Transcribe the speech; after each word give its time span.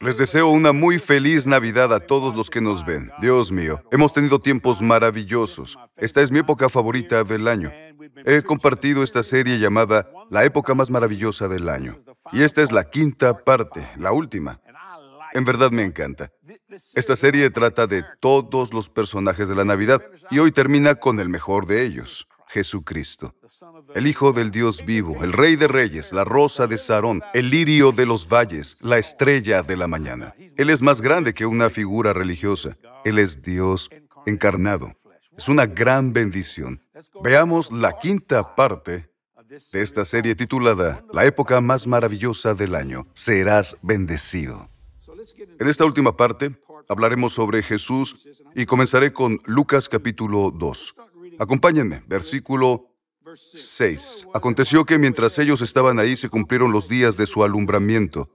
Les 0.00 0.18
deseo 0.18 0.48
una 0.48 0.72
muy 0.72 0.98
feliz 0.98 1.46
Navidad 1.46 1.92
a 1.92 2.00
todos 2.00 2.34
los 2.34 2.50
que 2.50 2.60
nos 2.60 2.84
ven. 2.84 3.10
Dios 3.20 3.50
mío, 3.52 3.82
hemos 3.90 4.12
tenido 4.12 4.38
tiempos 4.38 4.80
maravillosos. 4.80 5.78
Esta 5.96 6.20
es 6.22 6.30
mi 6.30 6.40
época 6.40 6.68
favorita 6.68 7.24
del 7.24 7.48
año. 7.48 7.72
He 8.24 8.42
compartido 8.42 9.02
esta 9.02 9.22
serie 9.22 9.58
llamada 9.58 10.10
La 10.30 10.44
época 10.44 10.74
más 10.74 10.90
maravillosa 10.90 11.48
del 11.48 11.68
año. 11.68 11.98
Y 12.32 12.42
esta 12.42 12.62
es 12.62 12.72
la 12.72 12.90
quinta 12.90 13.38
parte, 13.44 13.88
la 13.96 14.12
última. 14.12 14.60
En 15.32 15.44
verdad 15.44 15.70
me 15.70 15.84
encanta. 15.84 16.30
Esta 16.94 17.16
serie 17.16 17.50
trata 17.50 17.86
de 17.86 18.04
todos 18.20 18.72
los 18.72 18.88
personajes 18.88 19.48
de 19.48 19.54
la 19.54 19.64
Navidad 19.64 20.02
y 20.30 20.38
hoy 20.38 20.52
termina 20.52 20.94
con 20.94 21.20
el 21.20 21.28
mejor 21.28 21.66
de 21.66 21.82
ellos, 21.82 22.26
Jesucristo. 22.48 23.34
El 23.94 24.06
Hijo 24.06 24.32
del 24.32 24.50
Dios 24.50 24.84
vivo, 24.84 25.22
el 25.22 25.32
Rey 25.32 25.56
de 25.56 25.68
Reyes, 25.68 26.12
la 26.12 26.24
Rosa 26.24 26.66
de 26.66 26.78
Sarón, 26.78 27.22
el 27.34 27.50
lirio 27.50 27.92
de 27.92 28.06
los 28.06 28.28
valles, 28.28 28.76
la 28.80 28.98
estrella 28.98 29.62
de 29.62 29.76
la 29.76 29.86
mañana. 29.86 30.34
Él 30.56 30.70
es 30.70 30.82
más 30.82 31.00
grande 31.00 31.34
que 31.34 31.46
una 31.46 31.70
figura 31.70 32.12
religiosa. 32.12 32.76
Él 33.04 33.18
es 33.18 33.42
Dios 33.42 33.90
encarnado. 34.26 34.94
Es 35.36 35.48
una 35.48 35.66
gran 35.66 36.12
bendición. 36.12 36.82
Veamos 37.22 37.70
la 37.70 37.98
quinta 37.98 38.54
parte 38.54 39.08
de 39.72 39.82
esta 39.82 40.04
serie 40.04 40.34
titulada 40.34 41.04
La 41.12 41.24
época 41.24 41.60
más 41.60 41.86
maravillosa 41.86 42.54
del 42.54 42.74
año. 42.74 43.06
Serás 43.14 43.76
bendecido. 43.82 44.68
En 45.58 45.68
esta 45.68 45.84
última 45.84 46.16
parte 46.16 46.54
hablaremos 46.88 47.32
sobre 47.32 47.62
Jesús 47.62 48.42
y 48.54 48.66
comenzaré 48.66 49.12
con 49.12 49.40
Lucas 49.46 49.88
capítulo 49.88 50.50
2. 50.50 50.94
Acompáñenme, 51.38 52.02
versículo 52.06 52.88
6. 53.34 54.26
Aconteció 54.34 54.84
que 54.84 54.98
mientras 54.98 55.38
ellos 55.38 55.60
estaban 55.60 55.98
ahí 55.98 56.16
se 56.16 56.28
cumplieron 56.28 56.72
los 56.72 56.88
días 56.88 57.16
de 57.16 57.26
su 57.26 57.44
alumbramiento 57.44 58.30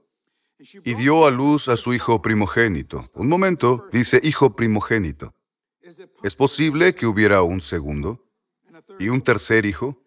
y 0.58 0.94
dio 0.94 1.26
a 1.26 1.30
luz 1.30 1.68
a 1.68 1.76
su 1.76 1.92
hijo 1.92 2.22
primogénito. 2.22 3.02
Un 3.14 3.28
momento, 3.28 3.86
dice 3.92 4.20
hijo 4.22 4.54
primogénito. 4.54 5.34
¿Es 6.22 6.36
posible 6.36 6.94
que 6.94 7.06
hubiera 7.06 7.42
un 7.42 7.60
segundo 7.60 8.24
y 8.98 9.08
un 9.08 9.20
tercer 9.20 9.66
hijo? 9.66 10.02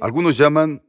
Algunos 0.00 0.36
llaman 0.36 0.82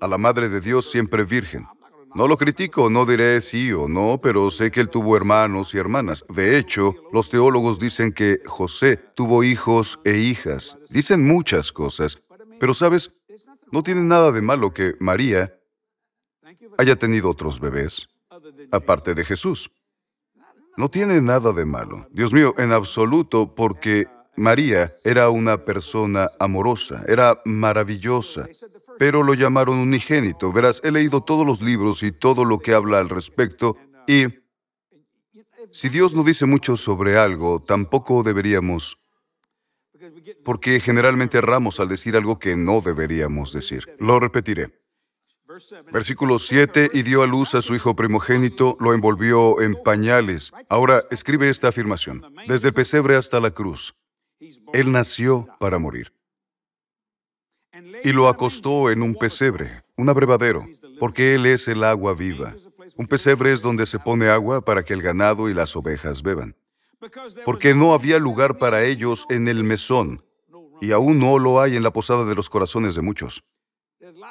a 0.00 0.08
la 0.08 0.18
Madre 0.18 0.48
de 0.48 0.60
Dios 0.60 0.90
siempre 0.90 1.24
virgen. 1.24 1.66
No 2.14 2.26
lo 2.26 2.36
critico, 2.36 2.90
no 2.90 3.06
diré 3.06 3.40
sí 3.40 3.72
o 3.72 3.88
no, 3.88 4.20
pero 4.20 4.50
sé 4.50 4.70
que 4.70 4.80
él 4.80 4.88
tuvo 4.88 5.16
hermanos 5.16 5.74
y 5.74 5.78
hermanas. 5.78 6.24
De 6.28 6.58
hecho, 6.58 6.94
los 7.12 7.30
teólogos 7.30 7.78
dicen 7.78 8.12
que 8.12 8.40
José 8.46 8.96
tuvo 9.14 9.44
hijos 9.44 9.98
e 10.04 10.16
hijas. 10.16 10.78
Dicen 10.90 11.26
muchas 11.26 11.72
cosas, 11.72 12.18
pero 12.58 12.74
sabes, 12.74 13.10
no 13.70 13.82
tiene 13.82 14.02
nada 14.02 14.32
de 14.32 14.42
malo 14.42 14.72
que 14.72 14.94
María 14.98 15.54
haya 16.78 16.96
tenido 16.96 17.28
otros 17.30 17.60
bebés, 17.60 18.08
aparte 18.70 19.14
de 19.14 19.24
Jesús. 19.24 19.70
No 20.76 20.88
tiene 20.88 21.20
nada 21.20 21.52
de 21.52 21.64
malo. 21.64 22.06
Dios 22.10 22.32
mío, 22.32 22.54
en 22.56 22.72
absoluto, 22.72 23.54
porque 23.54 24.06
María 24.36 24.90
era 25.04 25.28
una 25.30 25.64
persona 25.64 26.30
amorosa, 26.38 27.02
era 27.08 27.40
maravillosa, 27.44 28.46
pero 28.98 29.22
lo 29.22 29.34
llamaron 29.34 29.78
unigénito. 29.78 30.52
Verás, 30.52 30.80
he 30.84 30.90
leído 30.90 31.22
todos 31.22 31.46
los 31.46 31.62
libros 31.62 32.02
y 32.02 32.12
todo 32.12 32.44
lo 32.44 32.58
que 32.58 32.74
habla 32.74 32.98
al 32.98 33.08
respecto, 33.08 33.76
y 34.06 34.26
si 35.72 35.88
Dios 35.88 36.14
no 36.14 36.22
dice 36.22 36.46
mucho 36.46 36.76
sobre 36.76 37.18
algo, 37.18 37.60
tampoco 37.60 38.22
deberíamos 38.22 38.98
porque 40.44 40.80
generalmente 40.80 41.38
erramos 41.38 41.80
al 41.80 41.88
decir 41.88 42.16
algo 42.16 42.38
que 42.38 42.56
no 42.56 42.80
deberíamos 42.80 43.52
decir. 43.52 43.84
Lo 43.98 44.20
repetiré. 44.20 44.70
Versículo 45.92 46.38
7, 46.38 46.90
y 46.92 47.02
dio 47.02 47.22
a 47.22 47.26
luz 47.26 47.54
a 47.54 47.62
su 47.62 47.74
hijo 47.74 47.96
primogénito, 47.96 48.76
lo 48.80 48.92
envolvió 48.92 49.60
en 49.60 49.74
pañales. 49.82 50.52
Ahora 50.68 51.00
escribe 51.10 51.48
esta 51.48 51.68
afirmación, 51.68 52.22
desde 52.46 52.68
el 52.68 52.74
pesebre 52.74 53.16
hasta 53.16 53.40
la 53.40 53.50
cruz. 53.50 53.94
Él 54.72 54.92
nació 54.92 55.48
para 55.58 55.78
morir. 55.78 56.12
Y 58.04 58.12
lo 58.12 58.28
acostó 58.28 58.90
en 58.90 59.02
un 59.02 59.14
pesebre, 59.14 59.82
un 59.96 60.08
abrevadero, 60.08 60.64
porque 60.98 61.34
Él 61.34 61.46
es 61.46 61.68
el 61.68 61.84
agua 61.84 62.14
viva. 62.14 62.54
Un 62.96 63.06
pesebre 63.06 63.52
es 63.52 63.62
donde 63.62 63.86
se 63.86 63.98
pone 63.98 64.28
agua 64.28 64.60
para 64.60 64.82
que 64.82 64.94
el 64.94 65.02
ganado 65.02 65.48
y 65.48 65.54
las 65.54 65.76
ovejas 65.76 66.22
beban 66.22 66.54
porque 67.44 67.74
no 67.74 67.94
había 67.94 68.18
lugar 68.18 68.58
para 68.58 68.84
ellos 68.84 69.26
en 69.28 69.48
el 69.48 69.64
mesón, 69.64 70.24
y 70.80 70.92
aún 70.92 71.18
no 71.18 71.38
lo 71.38 71.60
hay 71.60 71.76
en 71.76 71.82
la 71.82 71.92
posada 71.92 72.24
de 72.24 72.34
los 72.34 72.48
corazones 72.48 72.94
de 72.94 73.02
muchos. 73.02 73.44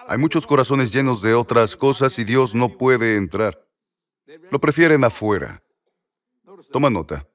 Hay 0.07 0.17
muchos 0.17 0.47
corazones 0.47 0.91
llenos 0.91 1.21
de 1.21 1.33
otras 1.33 1.75
cosas 1.75 2.17
y 2.19 2.23
Dios 2.23 2.55
no 2.55 2.77
puede 2.77 3.15
entrar. 3.15 3.65
Lo 4.49 4.59
prefieren 4.59 5.03
afuera. 5.03 5.61
Toma 6.71 6.89
nota. 6.89 7.27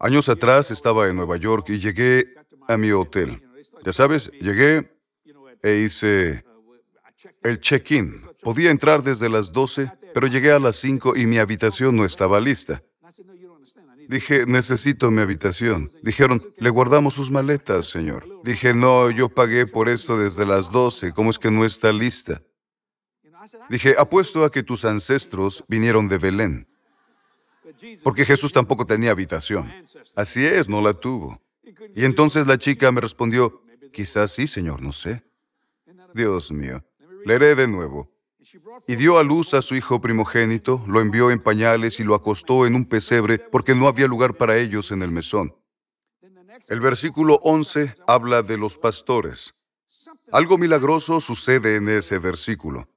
Años 0.00 0.28
atrás 0.28 0.70
estaba 0.70 1.08
en 1.08 1.16
Nueva 1.16 1.36
York 1.36 1.68
y 1.70 1.78
llegué 1.78 2.34
a 2.66 2.76
mi 2.76 2.90
hotel. 2.90 3.42
Ya 3.84 3.92
sabes, 3.92 4.30
llegué 4.40 4.90
e 5.62 5.76
hice 5.76 6.44
el 7.42 7.60
check-in. 7.60 8.16
Podía 8.42 8.70
entrar 8.70 9.02
desde 9.02 9.28
las 9.28 9.52
12, 9.52 9.90
pero 10.14 10.26
llegué 10.26 10.52
a 10.52 10.58
las 10.58 10.76
5 10.76 11.16
y 11.16 11.26
mi 11.26 11.38
habitación 11.38 11.96
no 11.96 12.04
estaba 12.04 12.40
lista. 12.40 12.82
Dije, 14.08 14.44
necesito 14.46 15.10
mi 15.10 15.22
habitación. 15.22 15.88
Dijeron, 16.02 16.40
le 16.58 16.70
guardamos 16.70 17.14
sus 17.14 17.30
maletas, 17.30 17.86
señor. 17.86 18.26
Dije, 18.44 18.74
no, 18.74 19.10
yo 19.10 19.28
pagué 19.28 19.66
por 19.66 19.88
esto 19.88 20.18
desde 20.18 20.44
las 20.44 20.70
12. 20.70 21.12
¿Cómo 21.12 21.30
es 21.30 21.38
que 21.38 21.50
no 21.50 21.64
está 21.64 21.92
lista? 21.92 22.42
Dije, 23.70 23.94
apuesto 23.98 24.44
a 24.44 24.50
que 24.50 24.62
tus 24.62 24.84
ancestros 24.84 25.64
vinieron 25.68 26.08
de 26.08 26.18
Belén. 26.18 26.68
Porque 28.02 28.24
Jesús 28.24 28.52
tampoco 28.52 28.84
tenía 28.84 29.12
habitación. 29.12 29.70
Así 30.14 30.44
es, 30.44 30.68
no 30.68 30.80
la 30.80 30.92
tuvo. 30.92 31.40
Y 31.94 32.04
entonces 32.04 32.46
la 32.46 32.58
chica 32.58 32.90
me 32.92 33.00
respondió, 33.00 33.62
quizás 33.92 34.32
sí, 34.32 34.46
señor, 34.46 34.82
no 34.82 34.92
sé. 34.92 35.22
Dios 36.14 36.50
mío. 36.52 36.84
Leeré 37.24 37.54
de 37.54 37.68
nuevo. 37.68 38.10
Y 38.88 38.96
dio 38.96 39.18
a 39.18 39.22
luz 39.22 39.54
a 39.54 39.62
su 39.62 39.76
hijo 39.76 40.00
primogénito, 40.00 40.82
lo 40.88 41.00
envió 41.00 41.30
en 41.30 41.38
pañales 41.38 42.00
y 42.00 42.04
lo 42.04 42.14
acostó 42.14 42.66
en 42.66 42.74
un 42.74 42.84
pesebre 42.86 43.38
porque 43.38 43.74
no 43.74 43.86
había 43.86 44.06
lugar 44.08 44.34
para 44.34 44.58
ellos 44.58 44.90
en 44.90 45.02
el 45.02 45.12
mesón. 45.12 45.54
El 46.68 46.80
versículo 46.80 47.36
11 47.42 47.94
habla 48.06 48.42
de 48.42 48.58
los 48.58 48.78
pastores. 48.78 49.54
Algo 50.32 50.58
milagroso 50.58 51.20
sucede 51.20 51.76
en 51.76 51.88
ese 51.88 52.18
versículo, 52.18 52.88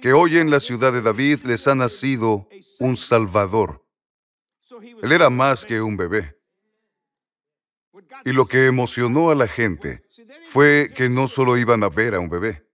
que 0.00 0.12
hoy 0.12 0.38
en 0.38 0.50
la 0.50 0.60
ciudad 0.60 0.92
de 0.92 1.02
David 1.02 1.40
les 1.44 1.66
ha 1.68 1.74
nacido 1.74 2.48
un 2.80 2.96
Salvador. 2.96 3.84
Él 5.02 5.12
era 5.12 5.30
más 5.30 5.64
que 5.64 5.80
un 5.80 5.96
bebé. 5.96 6.35
Y 8.24 8.32
lo 8.32 8.46
que 8.46 8.66
emocionó 8.66 9.30
a 9.30 9.34
la 9.34 9.48
gente 9.48 10.04
fue 10.50 10.88
que 10.94 11.08
no 11.08 11.28
solo 11.28 11.56
iban 11.56 11.82
a 11.82 11.88
ver 11.88 12.14
a 12.14 12.20
un 12.20 12.28
bebé, 12.28 12.66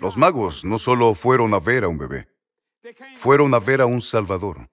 los 0.00 0.16
magos 0.16 0.64
no 0.64 0.78
solo 0.78 1.14
fueron 1.14 1.54
a 1.54 1.60
ver 1.60 1.84
a 1.84 1.88
un 1.88 1.98
bebé, 1.98 2.28
fueron 3.18 3.54
a 3.54 3.58
ver 3.58 3.80
a 3.80 3.86
un 3.86 4.02
Salvador, 4.02 4.68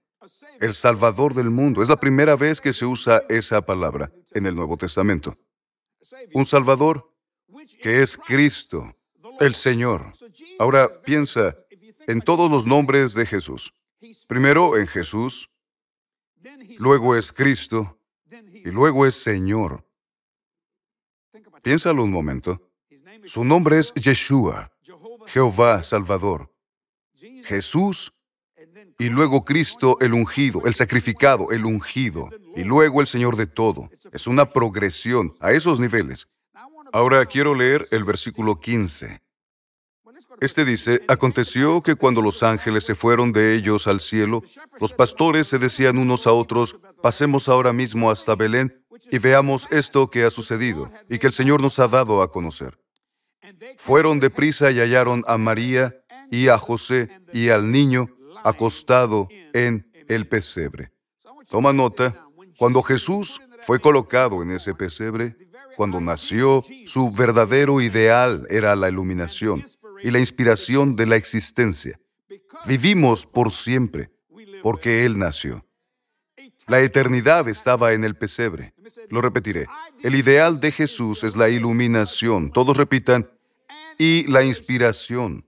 el 0.59 0.73
Salvador 0.73 1.33
del 1.33 1.49
mundo. 1.49 1.81
Es 1.81 1.89
la 1.89 1.99
primera 1.99 2.35
vez 2.35 2.59
que 2.59 2.73
se 2.73 2.85
usa 2.85 3.23
esa 3.29 3.61
palabra 3.61 4.11
en 4.33 4.45
el 4.45 4.55
Nuevo 4.55 4.77
Testamento. 4.77 5.37
Un 6.33 6.45
Salvador 6.45 7.13
que 7.81 8.01
es 8.01 8.17
Cristo, 8.17 8.95
el 9.39 9.55
Señor. 9.55 10.11
Ahora 10.59 10.89
piensa 11.03 11.55
en 12.07 12.21
todos 12.21 12.49
los 12.49 12.65
nombres 12.65 13.13
de 13.13 13.25
Jesús. 13.25 13.73
Primero 14.27 14.77
en 14.77 14.87
Jesús, 14.87 15.49
luego 16.79 17.15
es 17.15 17.31
Cristo 17.31 18.00
y 18.63 18.71
luego 18.71 19.05
es 19.05 19.15
Señor. 19.15 19.85
Piénsalo 21.61 22.03
un 22.03 22.11
momento. 22.11 22.71
Su 23.25 23.43
nombre 23.43 23.79
es 23.79 23.93
Yeshua, 23.93 24.71
Jehová 25.27 25.83
Salvador, 25.83 26.53
Jesús 27.45 28.13
y 28.97 29.09
luego 29.09 29.43
Cristo 29.43 29.97
el 29.99 30.13
ungido, 30.13 30.61
el 30.65 30.73
sacrificado, 30.73 31.51
el 31.51 31.65
ungido, 31.65 32.29
y 32.55 32.63
luego 32.63 33.01
el 33.01 33.07
Señor 33.07 33.35
de 33.35 33.47
todo. 33.47 33.89
Es 34.11 34.27
una 34.27 34.45
progresión 34.45 35.31
a 35.39 35.51
esos 35.51 35.79
niveles. 35.79 36.27
Ahora 36.91 37.25
quiero 37.25 37.55
leer 37.55 37.87
el 37.91 38.03
versículo 38.03 38.59
15. 38.59 39.21
Este 40.41 40.65
dice, 40.65 41.03
aconteció 41.07 41.83
que 41.83 41.93
cuando 41.93 42.19
los 42.19 42.41
ángeles 42.41 42.83
se 42.83 42.95
fueron 42.95 43.31
de 43.31 43.53
ellos 43.53 43.85
al 43.85 44.01
cielo, 44.01 44.41
los 44.79 44.91
pastores 44.91 45.47
se 45.47 45.59
decían 45.59 45.99
unos 45.99 46.25
a 46.25 46.31
otros, 46.31 46.77
pasemos 46.99 47.47
ahora 47.47 47.73
mismo 47.73 48.09
hasta 48.09 48.33
Belén 48.33 48.83
y 49.11 49.19
veamos 49.19 49.67
esto 49.69 50.09
que 50.09 50.23
ha 50.23 50.31
sucedido 50.31 50.89
y 51.07 51.19
que 51.19 51.27
el 51.27 51.33
Señor 51.33 51.61
nos 51.61 51.77
ha 51.77 51.87
dado 51.87 52.23
a 52.23 52.31
conocer. 52.31 52.79
Fueron 53.77 54.19
deprisa 54.19 54.71
y 54.71 54.79
hallaron 54.79 55.23
a 55.27 55.37
María 55.37 55.95
y 56.31 56.47
a 56.47 56.57
José 56.57 57.09
y 57.31 57.49
al 57.49 57.71
niño 57.71 58.09
acostado 58.43 59.27
en 59.53 59.91
el 60.07 60.27
pesebre. 60.27 60.91
Toma 61.51 61.71
nota, 61.71 62.25
cuando 62.57 62.81
Jesús 62.81 63.39
fue 63.67 63.79
colocado 63.79 64.41
en 64.41 64.49
ese 64.49 64.73
pesebre, 64.73 65.37
cuando 65.75 66.01
nació, 66.01 66.63
su 66.87 67.11
verdadero 67.11 67.79
ideal 67.79 68.47
era 68.49 68.75
la 68.75 68.89
iluminación 68.89 69.63
y 70.03 70.11
la 70.11 70.19
inspiración 70.19 70.95
de 70.95 71.05
la 71.05 71.15
existencia. 71.15 71.99
Vivimos 72.65 73.25
por 73.25 73.51
siempre, 73.51 74.11
porque 74.61 75.05
Él 75.05 75.17
nació. 75.17 75.65
La 76.67 76.79
eternidad 76.79 77.47
estaba 77.49 77.93
en 77.93 78.03
el 78.03 78.15
pesebre. 78.15 78.73
Lo 79.09 79.21
repetiré. 79.21 79.67
El 80.03 80.15
ideal 80.15 80.59
de 80.59 80.71
Jesús 80.71 81.23
es 81.23 81.35
la 81.35 81.49
iluminación. 81.49 82.51
Todos 82.51 82.77
repitan. 82.77 83.29
Y 83.97 84.25
la 84.31 84.43
inspiración 84.43 85.45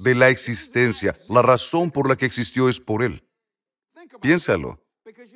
de 0.00 0.14
la 0.14 0.28
existencia. 0.28 1.16
La 1.30 1.42
razón 1.42 1.90
por 1.90 2.08
la 2.08 2.16
que 2.16 2.26
existió 2.26 2.68
es 2.68 2.80
por 2.80 3.02
Él. 3.02 3.24
Piénsalo. 4.20 4.84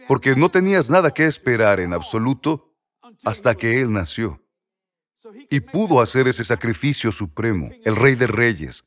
Porque 0.08 0.34
no 0.36 0.50
tenías 0.50 0.90
nada 0.90 1.12
que 1.12 1.26
esperar 1.26 1.80
en 1.80 1.92
absoluto 1.92 2.74
hasta 3.24 3.54
que 3.54 3.80
Él 3.80 3.92
nació. 3.92 4.41
Y 5.50 5.60
pudo 5.60 6.00
hacer 6.00 6.28
ese 6.28 6.44
sacrificio 6.44 7.12
supremo, 7.12 7.70
el 7.84 7.96
Rey 7.96 8.14
de 8.14 8.26
Reyes, 8.26 8.84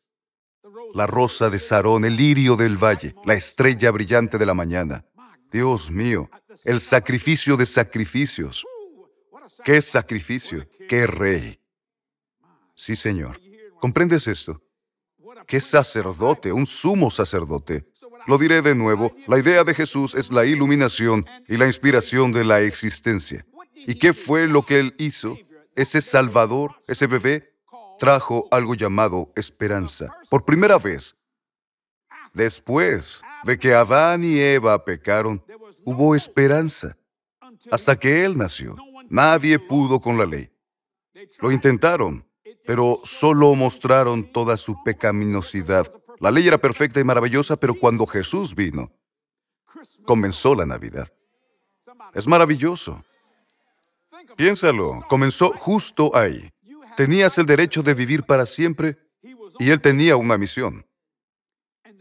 la 0.94 1.08
rosa 1.08 1.50
de 1.50 1.60
Sarón, 1.60 2.06
el 2.06 2.16
lirio 2.16 2.56
del 2.56 2.82
valle, 2.82 3.16
la 3.26 3.34
estrella 3.34 3.92
brillante 3.92 4.38
de 4.38 4.46
la 4.46 4.54
mañana. 4.54 5.06
Dios 5.52 5.90
mío, 5.90 6.30
el 6.66 6.80
sacrificio 6.82 7.58
de 7.58 7.66
sacrificios. 7.66 8.66
¿Qué 9.64 9.82
sacrificio? 9.82 10.68
¿Qué 10.90 11.08
rey? 11.08 11.60
Sí, 12.76 12.96
Señor. 12.96 13.40
¿Comprendes 13.80 14.28
esto? 14.28 14.62
¿Qué 15.48 15.60
sacerdote? 15.62 16.52
Un 16.52 16.66
sumo 16.66 17.12
sacerdote. 17.12 17.86
Lo 18.26 18.38
diré 18.38 18.62
de 18.62 18.74
nuevo, 18.74 19.16
la 19.28 19.38
idea 19.38 19.64
de 19.64 19.74
Jesús 19.74 20.16
es 20.16 20.32
la 20.32 20.46
iluminación 20.46 21.26
y 21.48 21.58
la 21.58 21.68
inspiración 21.68 22.32
de 22.32 22.44
la 22.44 22.62
existencia. 22.62 23.46
¿Y 23.76 23.96
qué 23.96 24.14
fue 24.14 24.48
lo 24.48 24.66
que 24.66 24.80
Él 24.80 24.96
hizo? 24.98 25.38
Ese 25.76 26.02
Salvador, 26.02 26.76
ese 26.88 27.06
bebé, 27.08 27.54
trajo 28.00 28.48
algo 28.52 28.76
llamado 28.76 29.32
esperanza. 29.36 30.16
Por 30.30 30.46
primera 30.46 30.78
vez, 30.78 31.16
después 32.34 33.22
de 33.44 33.60
que 33.60 33.74
Adán 33.74 34.24
y 34.24 34.40
Eva 34.40 34.84
pecaron, 34.84 35.44
hubo 35.84 36.16
esperanza. 36.16 36.98
Hasta 37.72 37.98
que 37.98 38.26
Él 38.26 38.38
nació, 38.38 38.76
nadie 39.10 39.60
pudo 39.60 40.00
con 40.00 40.18
la 40.18 40.26
ley. 40.26 40.50
Lo 41.42 41.52
intentaron, 41.52 42.26
pero 42.66 42.98
solo 43.04 43.54
mostraron 43.56 44.32
toda 44.32 44.58
su 44.58 44.82
pecaminosidad. 44.84 45.88
La 46.20 46.32
ley 46.32 46.48
era 46.48 46.58
perfecta 46.58 47.00
y 47.00 47.04
maravillosa, 47.04 47.56
pero 47.56 47.74
cuando 47.74 48.06
Jesús 48.06 48.56
vino, 48.56 48.92
comenzó 50.06 50.56
la 50.56 50.66
Navidad. 50.66 51.12
Es 52.14 52.28
maravilloso. 52.28 53.04
Piénsalo, 54.36 55.06
comenzó 55.08 55.54
justo 55.54 56.16
ahí. 56.16 56.52
Tenías 56.98 57.38
el 57.38 57.46
derecho 57.46 57.84
de 57.84 57.94
vivir 57.94 58.24
para 58.24 58.46
siempre 58.46 58.98
y 59.60 59.70
Él 59.70 59.82
tenía 59.82 60.16
una 60.16 60.38
misión. 60.38 60.86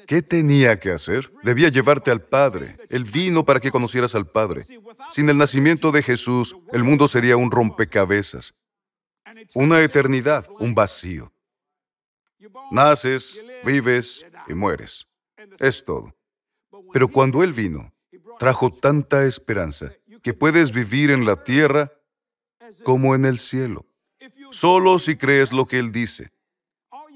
¿Qué 0.06 0.22
tenía 0.22 0.78
que 0.78 0.90
hacer? 0.90 1.32
Debía 1.42 1.68
llevarte 1.68 2.10
al 2.10 2.22
Padre. 2.22 2.76
Él 2.90 3.04
vino 3.04 3.44
para 3.44 3.60
que 3.60 3.70
conocieras 3.70 4.14
al 4.14 4.26
Padre. 4.26 4.62
Sin 5.10 5.28
el 5.28 5.38
nacimiento 5.38 5.90
de 5.92 6.02
Jesús, 6.02 6.56
el 6.72 6.84
mundo 6.84 7.08
sería 7.08 7.36
un 7.36 7.50
rompecabezas, 7.50 8.54
una 9.54 9.80
eternidad, 9.80 10.46
un 10.58 10.74
vacío. 10.74 11.32
Naces, 12.70 13.42
vives 13.64 14.24
y 14.46 14.54
mueres. 14.54 15.06
Es 15.58 15.84
todo. 15.84 16.14
Pero 16.92 17.08
cuando 17.08 17.42
Él 17.42 17.52
vino, 17.52 17.92
trajo 18.38 18.70
tanta 18.70 19.24
esperanza 19.24 19.92
que 20.22 20.34
puedes 20.34 20.72
vivir 20.72 21.10
en 21.10 21.24
la 21.24 21.42
tierra 21.44 21.92
como 22.84 23.14
en 23.14 23.24
el 23.24 23.38
cielo. 23.38 23.86
Solo 24.50 24.98
si 24.98 25.16
crees 25.16 25.52
lo 25.52 25.66
que 25.66 25.78
Él 25.78 25.92
dice. 25.92 26.30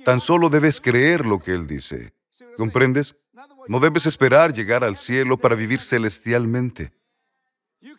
Tan 0.05 0.21
solo 0.21 0.49
debes 0.49 0.81
creer 0.81 1.27
lo 1.27 1.39
que 1.39 1.53
Él 1.53 1.67
dice. 1.67 2.13
¿Comprendes? 2.57 3.17
No 3.67 3.81
debes 3.81 4.07
esperar 4.07 4.53
llegar 4.53 4.85
al 4.85 4.97
cielo 4.97 5.37
para 5.37 5.55
vivir 5.55 5.81
celestialmente. 5.81 6.93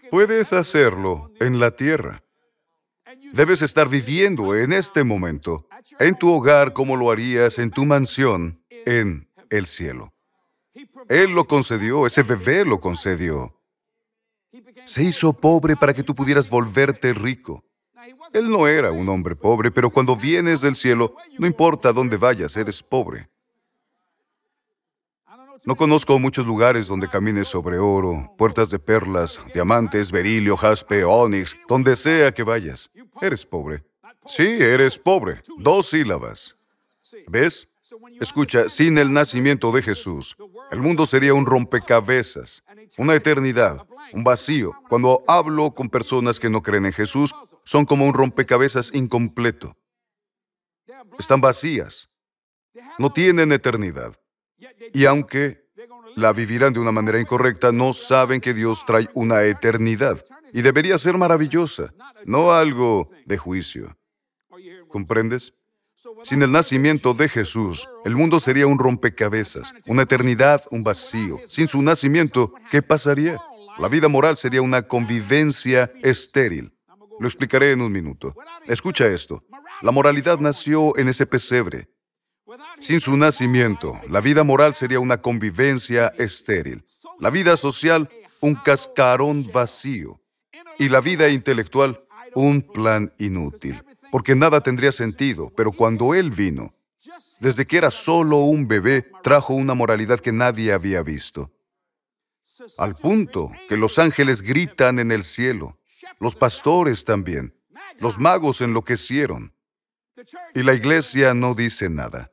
Puedes 0.10 0.54
hacerlo 0.54 1.32
en 1.40 1.60
la 1.60 1.72
tierra. 1.72 2.24
Debes 3.34 3.62
estar 3.62 3.88
viviendo 3.88 4.56
en 4.56 4.74
este 4.74 5.04
momento, 5.04 5.68
en 6.00 6.16
tu 6.16 6.32
hogar 6.32 6.74
como 6.74 6.96
lo 6.96 7.12
harías 7.12 7.58
en 7.58 7.72
tu 7.72 7.86
mansión, 7.86 8.64
en 8.70 9.28
el 9.50 9.66
cielo. 9.68 10.14
Él 11.08 11.32
lo 11.32 11.46
concedió, 11.46 12.06
ese 12.06 12.24
bebé 12.24 12.66
lo 12.66 12.80
concedió. 12.80 13.59
Se 14.86 15.04
hizo 15.04 15.34
pobre 15.34 15.76
para 15.76 15.94
que 15.94 16.04
tú 16.04 16.16
pudieras 16.16 16.50
volverte 16.50 17.14
rico. 17.14 17.64
Él 18.34 18.50
no 18.50 18.68
era 18.68 18.92
un 18.92 19.10
hombre 19.10 19.36
pobre, 19.36 19.72
pero 19.72 19.90
cuando 19.90 20.16
vienes 20.16 20.62
del 20.62 20.76
cielo, 20.76 21.16
no 21.38 21.48
importa 21.48 21.92
dónde 21.92 22.18
vayas, 22.18 22.56
eres 22.58 22.82
pobre. 22.82 23.30
No 25.66 25.76
conozco 25.76 26.18
muchos 26.20 26.48
lugares 26.48 26.88
donde 26.88 27.10
camines 27.10 27.50
sobre 27.50 27.78
oro, 27.78 28.34
puertas 28.38 28.70
de 28.70 28.80
perlas, 28.80 29.42
diamantes, 29.54 30.12
berilio, 30.12 30.56
jaspe, 30.56 31.04
onix, 31.04 31.56
donde 31.68 31.96
sea 31.96 32.34
que 32.34 32.44
vayas. 32.44 32.90
Eres 33.22 33.46
pobre. 33.46 33.84
Sí, 34.26 34.48
eres 34.48 34.98
pobre. 34.98 35.42
Dos 35.58 35.90
sílabas. 35.90 36.56
¿Ves? 37.28 37.68
Escucha, 38.20 38.70
sin 38.70 38.98
el 38.98 39.12
nacimiento 39.12 39.72
de 39.72 39.82
Jesús, 39.82 40.36
el 40.72 40.82
mundo 40.82 41.06
sería 41.06 41.34
un 41.34 41.46
rompecabezas, 41.46 42.64
una 42.98 43.16
eternidad, 43.16 43.86
un 44.14 44.24
vacío. 44.24 44.74
Cuando 44.88 45.24
hablo 45.28 45.74
con 45.74 45.90
personas 45.90 46.40
que 46.40 46.50
no 46.50 46.62
creen 46.62 46.86
en 46.86 46.94
Jesús, 46.94 47.34
son 47.64 47.86
como 47.86 48.06
un 48.06 48.14
rompecabezas 48.14 48.92
incompleto. 48.94 49.76
Están 51.18 51.42
vacías. 51.42 52.10
No 52.98 53.12
tienen 53.12 53.52
eternidad. 53.52 54.16
Y 54.94 55.06
aunque 55.06 55.70
la 56.16 56.34
vivirán 56.34 56.74
de 56.74 56.80
una 56.80 56.92
manera 56.92 57.20
incorrecta, 57.20 57.72
no 57.72 57.94
saben 57.94 58.42
que 58.42 58.54
Dios 58.54 58.86
trae 58.86 59.10
una 59.14 59.44
eternidad. 59.44 60.24
Y 60.54 60.62
debería 60.62 60.98
ser 60.98 61.18
maravillosa, 61.18 61.94
no 62.26 62.52
algo 62.52 63.10
de 63.26 63.38
juicio. 63.38 63.98
¿Comprendes? 64.88 65.54
Sin 66.24 66.42
el 66.44 66.52
nacimiento 66.52 67.14
de 67.14 67.28
Jesús, 67.28 67.88
el 68.06 68.16
mundo 68.16 68.40
sería 68.40 68.68
un 68.68 68.80
rompecabezas, 68.80 69.74
una 69.88 70.04
eternidad, 70.04 70.64
un 70.72 70.82
vacío. 70.82 71.40
Sin 71.46 71.68
su 71.68 71.82
nacimiento, 71.82 72.54
¿qué 72.72 72.82
pasaría? 72.82 73.42
La 73.78 73.90
vida 73.90 74.08
moral 74.08 74.38
sería 74.38 74.62
una 74.62 74.84
convivencia 74.84 75.92
estéril. 76.02 76.74
Lo 77.20 77.28
explicaré 77.28 77.72
en 77.72 77.82
un 77.82 77.92
minuto. 77.92 78.34
Escucha 78.66 79.08
esto. 79.08 79.44
La 79.82 79.92
moralidad 79.92 80.40
nació 80.40 80.98
en 80.98 81.10
ese 81.10 81.26
pesebre. 81.26 81.90
Sin 82.80 83.02
su 83.02 83.18
nacimiento, 83.18 84.00
la 84.10 84.22
vida 84.22 84.44
moral 84.44 84.76
sería 84.76 85.02
una 85.02 85.22
convivencia 85.22 86.14
estéril. 86.18 86.86
La 87.20 87.30
vida 87.30 87.58
social, 87.58 88.10
un 88.40 88.56
cascarón 88.56 89.46
vacío. 89.52 90.22
Y 90.78 90.88
la 90.88 91.02
vida 91.02 91.28
intelectual, 91.28 92.06
un 92.36 92.62
plan 92.62 93.14
inútil 93.18 93.84
porque 94.12 94.36
nada 94.36 94.62
tendría 94.62 94.92
sentido, 94.92 95.52
pero 95.56 95.72
cuando 95.72 96.14
Él 96.14 96.32
vino, 96.32 96.74
desde 97.40 97.66
que 97.66 97.78
era 97.78 97.92
solo 97.92 98.38
un 98.38 98.68
bebé, 98.68 99.10
trajo 99.24 99.54
una 99.54 99.74
moralidad 99.74 100.20
que 100.20 100.32
nadie 100.32 100.74
había 100.74 101.02
visto. 101.02 101.52
Al 102.78 102.96
punto 102.96 103.52
que 103.70 103.78
los 103.78 104.00
ángeles 104.00 104.42
gritan 104.42 105.00
en 105.00 105.12
el 105.12 105.24
cielo, 105.24 105.80
los 106.20 106.36
pastores 106.36 107.06
también, 107.06 107.56
los 108.00 108.18
magos 108.18 108.62
enloquecieron, 108.62 109.54
y 110.54 110.64
la 110.64 110.74
iglesia 110.74 111.34
no 111.34 111.54
dice 111.54 111.90
nada. 111.90 112.32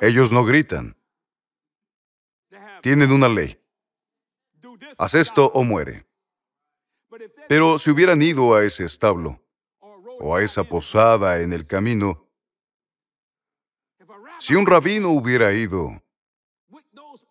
Ellos 0.00 0.30
no 0.30 0.44
gritan. 0.44 0.96
Tienen 2.82 3.10
una 3.12 3.28
ley. 3.28 3.60
Haz 4.98 5.14
esto 5.14 5.46
o 5.54 5.64
muere. 5.64 6.06
Pero 7.48 7.78
si 7.78 7.90
hubieran 7.90 8.20
ido 8.22 8.54
a 8.54 8.64
ese 8.64 8.84
establo, 8.84 9.43
o 10.20 10.36
a 10.36 10.42
esa 10.42 10.64
posada 10.64 11.40
en 11.40 11.52
el 11.52 11.66
camino, 11.66 12.28
si 14.38 14.54
un 14.54 14.66
rabino 14.66 15.10
hubiera 15.10 15.52
ido 15.52 16.02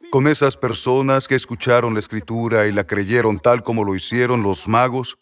con 0.09 0.27
esas 0.27 0.57
personas 0.57 1.27
que 1.27 1.35
escucharon 1.35 1.93
la 1.93 1.99
escritura 1.99 2.67
y 2.67 2.71
la 2.71 2.85
creyeron 2.85 3.39
tal 3.39 3.63
como 3.63 3.83
lo 3.83 3.95
hicieron 3.95 4.43
los 4.43 4.67
magos, 4.67 5.17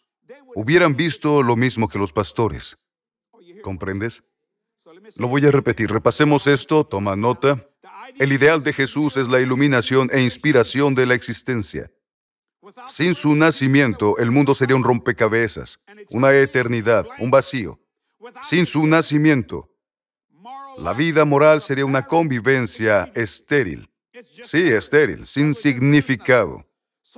hubieran 0.56 0.96
visto 0.96 1.41
lo 1.44 1.56
mismo 1.56 1.88
que 1.88 1.98
los 1.98 2.13
pastores. 2.13 2.77
¿Comprendes? 3.62 4.24
Lo 5.18 5.27
voy 5.27 5.46
a 5.46 5.51
repetir. 5.51 5.91
Repasemos 5.91 6.48
esto, 6.48 6.86
toma 6.86 7.15
nota. 7.15 7.65
El 8.20 8.34
ideal 8.34 8.63
de 8.63 8.74
Jesús 8.74 9.18
es 9.18 9.27
la 9.27 9.39
iluminación 9.39 10.10
e 10.12 10.22
inspiración 10.22 10.96
de 10.96 11.06
la 11.06 11.13
existencia. 11.13 11.91
Sin 12.88 13.15
su 13.15 13.36
nacimiento, 13.36 14.18
el 14.18 14.32
mundo 14.32 14.53
sería 14.53 14.75
un 14.75 14.84
rompecabezas, 14.84 15.80
una 16.12 16.34
eternidad, 16.34 17.08
un 17.20 17.32
vacío. 17.32 17.80
Sin 18.44 18.65
su 18.65 18.86
nacimiento, 18.86 19.70
la 20.77 20.94
vida 20.94 21.25
moral 21.25 21.62
sería 21.62 21.86
una 21.86 22.06
convivencia 22.06 23.12
estéril. 23.15 23.89
Sí, 24.22 24.70
estéril, 24.70 25.25
sin 25.25 25.53
significado. 25.53 26.65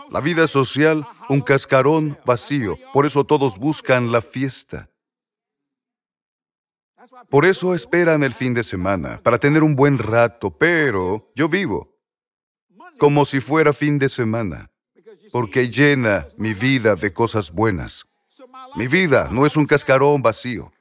La 0.09 0.21
vida 0.21 0.47
social, 0.47 1.05
un 1.29 1.41
cascarón 1.41 2.17
vacío. 2.25 2.77
Por 2.93 3.05
eso 3.05 3.25
todos 3.25 3.57
buscan 3.57 4.11
la 4.11 4.21
fiesta. 4.21 4.89
Por 7.29 7.45
eso 7.45 7.75
esperan 7.75 8.23
el 8.23 8.33
fin 8.33 8.53
de 8.53 8.63
semana, 8.63 9.19
para 9.21 9.37
tener 9.37 9.61
un 9.61 9.75
buen 9.75 9.97
rato, 9.97 10.57
pero 10.57 11.31
yo 11.35 11.49
vivo 11.49 11.93
como 12.97 13.25
si 13.25 13.39
fuera 13.39 13.73
fin 13.73 13.99
de 13.99 14.07
semana, 14.07 14.71
porque 15.31 15.69
llena 15.69 16.25
mi 16.37 16.53
vida 16.53 16.95
de 16.95 17.13
cosas 17.13 17.51
buenas. 17.51 18.05
Mi 18.75 18.87
vida 18.87 19.29
no 19.31 19.45
es 19.45 19.55
un 19.55 19.65
cascarón 19.65 20.21
vacío. 20.21 20.71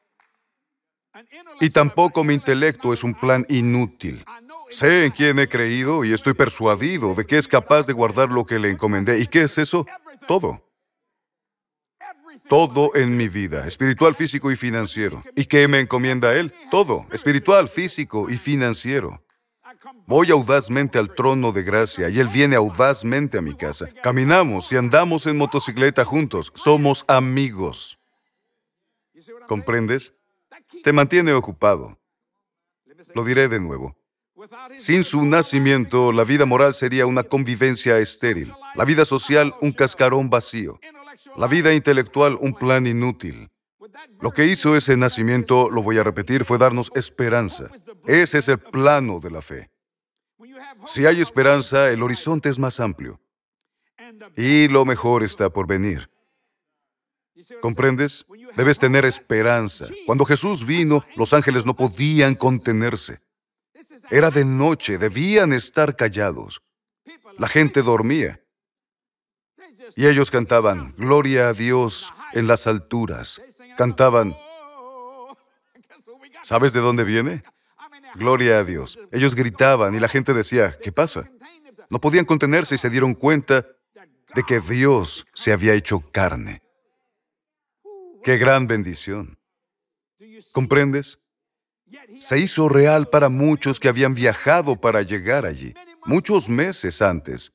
Y 1.60 1.70
tampoco 1.70 2.24
mi 2.24 2.34
intelecto 2.34 2.92
es 2.92 3.04
un 3.04 3.14
plan 3.14 3.46
inútil. 3.48 4.24
Sé 4.70 5.04
en 5.04 5.12
quién 5.12 5.38
he 5.38 5.48
creído 5.48 6.04
y 6.04 6.12
estoy 6.12 6.32
persuadido 6.32 7.14
de 7.14 7.26
que 7.26 7.36
es 7.36 7.46
capaz 7.46 7.86
de 7.86 7.92
guardar 7.92 8.30
lo 8.30 8.46
que 8.46 8.58
le 8.58 8.70
encomendé. 8.70 9.18
¿Y 9.18 9.26
qué 9.26 9.42
es 9.42 9.58
eso? 9.58 9.86
Todo. 10.26 10.66
Todo 12.48 12.94
en 12.94 13.16
mi 13.16 13.28
vida, 13.28 13.66
espiritual, 13.66 14.14
físico 14.14 14.50
y 14.50 14.56
financiero. 14.56 15.22
¿Y 15.36 15.44
qué 15.44 15.68
me 15.68 15.80
encomienda 15.80 16.34
Él? 16.34 16.52
Todo, 16.70 17.06
espiritual, 17.12 17.68
físico 17.68 18.28
y 18.30 18.36
financiero. 18.36 19.22
Voy 20.06 20.30
audazmente 20.30 20.98
al 20.98 21.14
trono 21.14 21.52
de 21.52 21.62
gracia 21.62 22.08
y 22.08 22.18
Él 22.18 22.28
viene 22.28 22.56
audazmente 22.56 23.38
a 23.38 23.42
mi 23.42 23.54
casa. 23.54 23.88
Caminamos 24.02 24.70
y 24.72 24.76
andamos 24.76 25.26
en 25.26 25.36
motocicleta 25.36 26.04
juntos. 26.04 26.52
Somos 26.54 27.04
amigos. 27.08 27.98
¿Comprendes? 29.46 30.14
Te 30.82 30.92
mantiene 30.92 31.32
ocupado. 31.32 31.98
Lo 33.14 33.24
diré 33.24 33.48
de 33.48 33.60
nuevo. 33.60 33.96
Sin 34.78 35.04
su 35.04 35.24
nacimiento, 35.24 36.10
la 36.12 36.24
vida 36.24 36.46
moral 36.46 36.74
sería 36.74 37.06
una 37.06 37.22
convivencia 37.22 37.98
estéril, 37.98 38.52
la 38.74 38.84
vida 38.84 39.04
social 39.04 39.54
un 39.60 39.72
cascarón 39.72 40.30
vacío, 40.30 40.80
la 41.36 41.46
vida 41.46 41.74
intelectual 41.74 42.36
un 42.40 42.54
plan 42.54 42.86
inútil. 42.86 43.50
Lo 44.20 44.30
que 44.30 44.46
hizo 44.46 44.76
ese 44.76 44.96
nacimiento, 44.96 45.70
lo 45.70 45.82
voy 45.82 45.98
a 45.98 46.04
repetir, 46.04 46.44
fue 46.44 46.58
darnos 46.58 46.90
esperanza. 46.94 47.68
Ese 48.06 48.38
es 48.38 48.48
el 48.48 48.58
plano 48.58 49.20
de 49.20 49.30
la 49.30 49.42
fe. 49.42 49.70
Si 50.86 51.06
hay 51.06 51.20
esperanza, 51.20 51.90
el 51.90 52.02
horizonte 52.02 52.48
es 52.48 52.58
más 52.58 52.80
amplio. 52.80 53.20
Y 54.36 54.68
lo 54.68 54.84
mejor 54.84 55.22
está 55.22 55.50
por 55.50 55.66
venir. 55.66 56.10
¿Comprendes? 57.60 58.24
Debes 58.56 58.78
tener 58.78 59.04
esperanza. 59.04 59.86
Cuando 60.06 60.24
Jesús 60.24 60.66
vino, 60.66 61.04
los 61.16 61.32
ángeles 61.32 61.66
no 61.66 61.74
podían 61.74 62.34
contenerse. 62.34 63.20
Era 64.10 64.30
de 64.30 64.44
noche, 64.44 64.98
debían 64.98 65.52
estar 65.52 65.96
callados. 65.96 66.62
La 67.38 67.48
gente 67.48 67.82
dormía. 67.82 68.40
Y 69.96 70.06
ellos 70.06 70.30
cantaban, 70.30 70.94
Gloria 70.96 71.48
a 71.48 71.52
Dios 71.52 72.12
en 72.32 72.46
las 72.46 72.66
alturas. 72.66 73.40
Cantaban, 73.76 74.36
¿sabes 76.42 76.72
de 76.72 76.80
dónde 76.80 77.04
viene? 77.04 77.42
Gloria 78.14 78.58
a 78.58 78.64
Dios. 78.64 78.98
Ellos 79.10 79.34
gritaban 79.34 79.94
y 79.94 80.00
la 80.00 80.08
gente 80.08 80.34
decía, 80.34 80.76
¿qué 80.82 80.92
pasa? 80.92 81.30
No 81.88 82.00
podían 82.00 82.24
contenerse 82.24 82.74
y 82.74 82.78
se 82.78 82.90
dieron 82.90 83.14
cuenta 83.14 83.66
de 84.34 84.42
que 84.44 84.60
Dios 84.60 85.26
se 85.34 85.52
había 85.52 85.74
hecho 85.74 86.00
carne. 86.00 86.62
Qué 88.22 88.38
gran 88.38 88.66
bendición. 88.66 89.38
¿Comprendes? 90.52 91.18
Se 92.20 92.38
hizo 92.38 92.68
real 92.68 93.08
para 93.08 93.28
muchos 93.28 93.78
que 93.78 93.88
habían 93.88 94.14
viajado 94.14 94.80
para 94.80 95.02
llegar 95.02 95.44
allí, 95.44 95.74
muchos 96.06 96.48
meses 96.48 97.02
antes. 97.02 97.52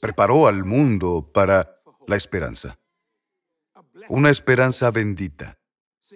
Preparó 0.00 0.46
al 0.46 0.64
mundo 0.64 1.30
para 1.32 1.80
la 2.06 2.16
esperanza. 2.16 2.78
Una 4.08 4.30
esperanza 4.30 4.90
bendita. 4.90 5.58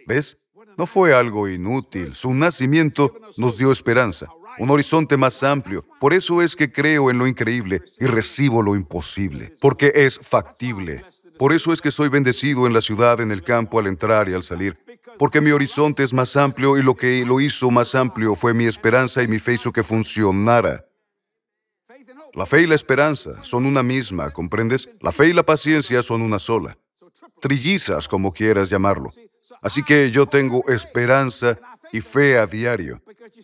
¿Ves? 0.06 0.38
No 0.76 0.86
fue 0.86 1.14
algo 1.14 1.48
inútil. 1.48 2.14
Su 2.14 2.32
nacimiento 2.34 3.12
nos 3.36 3.58
dio 3.58 3.72
esperanza, 3.72 4.28
un 4.58 4.70
horizonte 4.70 5.16
más 5.16 5.42
amplio. 5.42 5.82
Por 5.98 6.12
eso 6.12 6.42
es 6.42 6.54
que 6.54 6.70
creo 6.70 7.10
en 7.10 7.18
lo 7.18 7.26
increíble 7.26 7.82
y 7.98 8.06
recibo 8.06 8.62
lo 8.62 8.76
imposible, 8.76 9.54
porque 9.60 9.92
es 9.94 10.18
factible. 10.18 11.04
Por 11.38 11.52
eso 11.52 11.72
es 11.72 11.80
que 11.80 11.90
soy 11.90 12.08
bendecido 12.08 12.66
en 12.66 12.72
la 12.72 12.80
ciudad, 12.80 13.20
en 13.20 13.30
el 13.30 13.42
campo, 13.42 13.78
al 13.78 13.86
entrar 13.86 14.28
y 14.28 14.34
al 14.34 14.42
salir. 14.42 14.78
Porque 15.18 15.40
mi 15.40 15.50
horizonte 15.50 16.02
es 16.02 16.12
más 16.12 16.36
amplio 16.36 16.76
y 16.76 16.82
lo 16.82 16.96
que 16.96 17.24
lo 17.24 17.40
hizo 17.40 17.70
más 17.70 17.94
amplio 17.94 18.34
fue 18.34 18.54
mi 18.54 18.66
esperanza 18.66 19.22
y 19.22 19.28
mi 19.28 19.38
fe 19.38 19.54
hizo 19.54 19.72
que 19.72 19.82
funcionara. 19.82 20.84
La 22.34 22.46
fe 22.46 22.62
y 22.62 22.66
la 22.66 22.74
esperanza 22.74 23.42
son 23.42 23.66
una 23.66 23.82
misma, 23.82 24.30
¿comprendes? 24.30 24.88
La 25.00 25.12
fe 25.12 25.28
y 25.28 25.32
la 25.32 25.44
paciencia 25.44 26.02
son 26.02 26.22
una 26.22 26.38
sola. 26.38 26.76
Trillizas, 27.40 28.08
como 28.08 28.32
quieras 28.32 28.70
llamarlo. 28.70 29.10
Así 29.62 29.82
que 29.82 30.10
yo 30.10 30.26
tengo 30.26 30.68
esperanza 30.68 31.58
y 31.92 32.00
fe 32.00 32.38
a 32.38 32.46
diario, 32.46 33.02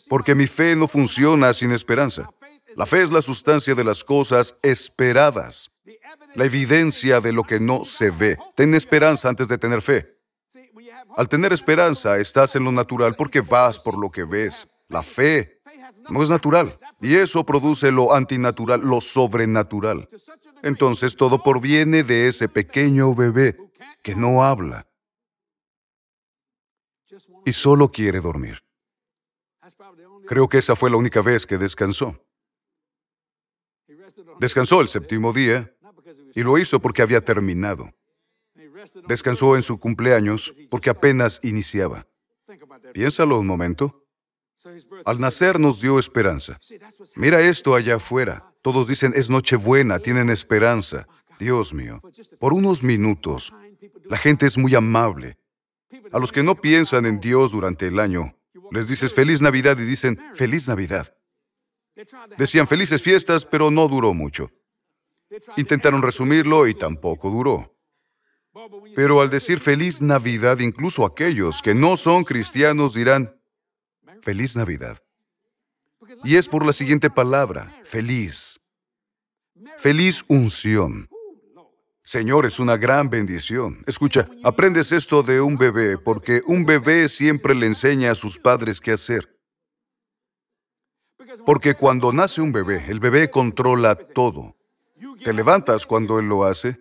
porque 0.08 0.34
mi 0.34 0.46
fe 0.46 0.76
no 0.76 0.86
funciona 0.86 1.52
sin 1.54 1.72
esperanza. 1.72 2.28
La 2.76 2.86
fe 2.86 3.02
es 3.02 3.10
la 3.10 3.22
sustancia 3.22 3.74
de 3.74 3.84
las 3.84 4.04
cosas 4.04 4.56
esperadas 4.62 5.70
la 6.34 6.44
evidencia 6.44 7.20
de 7.20 7.32
lo 7.32 7.44
que 7.44 7.60
no 7.60 7.84
se 7.84 8.10
ve. 8.10 8.36
Ten 8.54 8.74
esperanza 8.74 9.28
antes 9.28 9.48
de 9.48 9.58
tener 9.58 9.82
fe. 9.82 10.18
Al 11.16 11.28
tener 11.28 11.52
esperanza, 11.52 12.18
estás 12.18 12.56
en 12.56 12.64
lo 12.64 12.72
natural 12.72 13.14
porque 13.14 13.40
vas 13.40 13.78
por 13.78 13.98
lo 13.98 14.10
que 14.10 14.24
ves. 14.24 14.66
La 14.88 15.02
fe 15.02 15.53
no 16.10 16.22
es 16.22 16.30
natural. 16.30 16.78
Y 17.00 17.14
eso 17.14 17.44
produce 17.44 17.90
lo 17.90 18.14
antinatural, 18.14 18.80
lo 18.80 19.00
sobrenatural. 19.00 20.08
Entonces 20.62 21.16
todo 21.16 21.42
proviene 21.42 22.02
de 22.02 22.28
ese 22.28 22.48
pequeño 22.48 23.14
bebé 23.14 23.56
que 24.02 24.14
no 24.14 24.44
habla 24.44 24.86
y 27.44 27.52
solo 27.52 27.90
quiere 27.90 28.20
dormir. 28.20 28.62
Creo 30.26 30.48
que 30.48 30.58
esa 30.58 30.74
fue 30.74 30.90
la 30.90 30.96
única 30.96 31.22
vez 31.22 31.46
que 31.46 31.58
descansó. 31.58 32.18
Descansó 34.38 34.80
el 34.80 34.88
séptimo 34.88 35.32
día 35.32 35.74
y 36.34 36.42
lo 36.42 36.58
hizo 36.58 36.80
porque 36.80 37.02
había 37.02 37.24
terminado. 37.24 37.92
Descansó 39.06 39.56
en 39.56 39.62
su 39.62 39.78
cumpleaños 39.78 40.52
porque 40.70 40.90
apenas 40.90 41.40
iniciaba. 41.42 42.06
Piénsalo 42.92 43.38
un 43.38 43.46
momento. 43.46 44.03
Al 45.04 45.20
nacer 45.20 45.58
nos 45.58 45.80
dio 45.80 45.98
esperanza. 45.98 46.58
Mira 47.16 47.40
esto 47.40 47.74
allá 47.74 47.96
afuera. 47.96 48.52
Todos 48.62 48.88
dicen 48.88 49.12
es 49.14 49.28
Nochebuena, 49.28 49.98
tienen 49.98 50.30
esperanza. 50.30 51.06
Dios 51.38 51.74
mío, 51.74 52.00
por 52.38 52.52
unos 52.52 52.82
minutos, 52.82 53.52
la 54.04 54.16
gente 54.16 54.46
es 54.46 54.56
muy 54.56 54.74
amable. 54.74 55.36
A 56.12 56.18
los 56.18 56.32
que 56.32 56.42
no 56.42 56.54
piensan 56.54 57.06
en 57.06 57.20
Dios 57.20 57.50
durante 57.52 57.86
el 57.86 57.98
año, 57.98 58.36
les 58.70 58.88
dices 58.88 59.12
feliz 59.12 59.40
Navidad 59.40 59.78
y 59.78 59.84
dicen 59.84 60.18
feliz 60.34 60.68
Navidad. 60.68 61.14
Decían 62.38 62.66
felices 62.66 63.02
fiestas, 63.02 63.44
pero 63.44 63.70
no 63.70 63.88
duró 63.88 64.14
mucho. 64.14 64.50
Intentaron 65.56 66.02
resumirlo 66.02 66.66
y 66.66 66.74
tampoco 66.74 67.30
duró. 67.30 67.76
Pero 68.94 69.20
al 69.20 69.30
decir 69.30 69.58
feliz 69.58 70.00
Navidad, 70.00 70.60
incluso 70.60 71.04
aquellos 71.04 71.60
que 71.60 71.74
no 71.74 71.96
son 71.96 72.24
cristianos 72.24 72.94
dirán 72.94 73.36
feliz 74.24 74.56
Navidad. 74.56 74.98
Y 76.24 76.36
es 76.36 76.48
por 76.48 76.64
la 76.64 76.72
siguiente 76.72 77.10
palabra, 77.10 77.70
feliz. 77.84 78.60
Feliz 79.78 80.24
unción. 80.28 81.08
Señor, 82.02 82.44
es 82.44 82.58
una 82.58 82.76
gran 82.76 83.08
bendición. 83.08 83.82
Escucha, 83.86 84.28
aprendes 84.42 84.92
esto 84.92 85.22
de 85.22 85.40
un 85.40 85.56
bebé 85.56 85.96
porque 85.96 86.42
un 86.46 86.64
bebé 86.66 87.08
siempre 87.08 87.54
le 87.54 87.66
enseña 87.66 88.10
a 88.10 88.14
sus 88.14 88.38
padres 88.38 88.80
qué 88.80 88.92
hacer. 88.92 89.38
Porque 91.46 91.74
cuando 91.74 92.12
nace 92.12 92.40
un 92.40 92.52
bebé, 92.52 92.84
el 92.88 93.00
bebé 93.00 93.30
controla 93.30 93.94
todo. 93.96 94.56
Te 95.22 95.32
levantas 95.32 95.86
cuando 95.86 96.18
Él 96.18 96.28
lo 96.28 96.44
hace, 96.44 96.80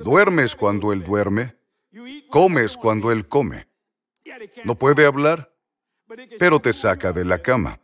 duermes 0.00 0.56
cuando 0.56 0.92
Él 0.92 1.04
duerme, 1.04 1.56
comes 2.30 2.76
cuando 2.76 3.12
Él 3.12 3.28
come. 3.28 3.68
No 4.64 4.76
puede 4.76 5.06
hablar, 5.06 5.52
pero 6.38 6.60
te 6.60 6.72
saca 6.72 7.12
de 7.12 7.24
la 7.24 7.38
cama. 7.38 7.80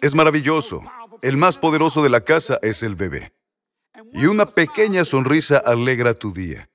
Es 0.00 0.14
maravilloso. 0.14 0.82
El 1.22 1.36
más 1.36 1.58
poderoso 1.58 2.02
de 2.02 2.10
la 2.10 2.22
casa 2.22 2.58
es 2.62 2.82
el 2.82 2.94
bebé. 2.94 3.32
Y 4.12 4.26
una 4.26 4.46
pequeña 4.46 5.04
sonrisa 5.04 5.58
alegra 5.58 6.14
tu 6.14 6.32
día. 6.32 6.68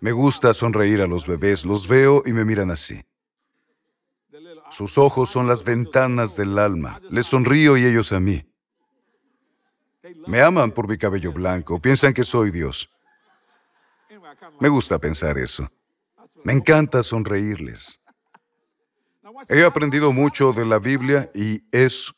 Me 0.00 0.12
gusta 0.12 0.54
sonreír 0.54 1.00
a 1.00 1.06
los 1.06 1.26
bebés, 1.26 1.64
los 1.64 1.88
veo 1.88 2.22
y 2.24 2.32
me 2.32 2.44
miran 2.44 2.70
así. 2.70 3.04
Sus 4.70 4.98
ojos 4.98 5.30
son 5.30 5.48
las 5.48 5.64
ventanas 5.64 6.36
del 6.36 6.58
alma. 6.58 7.00
Les 7.10 7.26
sonrío 7.26 7.76
y 7.76 7.84
ellos 7.84 8.12
a 8.12 8.20
mí. 8.20 8.46
Me 10.26 10.40
aman 10.40 10.70
por 10.70 10.88
mi 10.88 10.96
cabello 10.96 11.32
blanco, 11.32 11.80
piensan 11.80 12.14
que 12.14 12.24
soy 12.24 12.50
Dios. 12.50 12.88
Me 14.60 14.68
gusta 14.68 14.98
pensar 14.98 15.38
eso. 15.38 15.70
Me 16.44 16.52
encanta 16.52 17.02
sonreírles. 17.02 18.00
He 19.48 19.64
aprendido 19.64 20.12
mucho 20.12 20.52
de 20.52 20.64
la 20.64 20.78
Biblia 20.78 21.30
y 21.34 21.62
es 21.70 22.12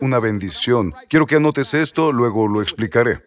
una 0.00 0.18
bendición. 0.18 0.94
Quiero 1.08 1.26
que 1.26 1.36
anotes 1.36 1.74
esto, 1.74 2.12
luego 2.12 2.48
lo 2.48 2.60
explicaré. 2.60 3.24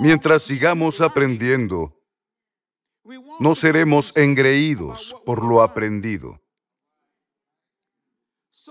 Mientras 0.00 0.42
sigamos 0.42 1.00
aprendiendo, 1.00 1.92
No 3.38 3.54
seremos 3.54 4.16
engreídos 4.16 5.14
por 5.24 5.44
lo 5.44 5.62
aprendido. 5.62 6.40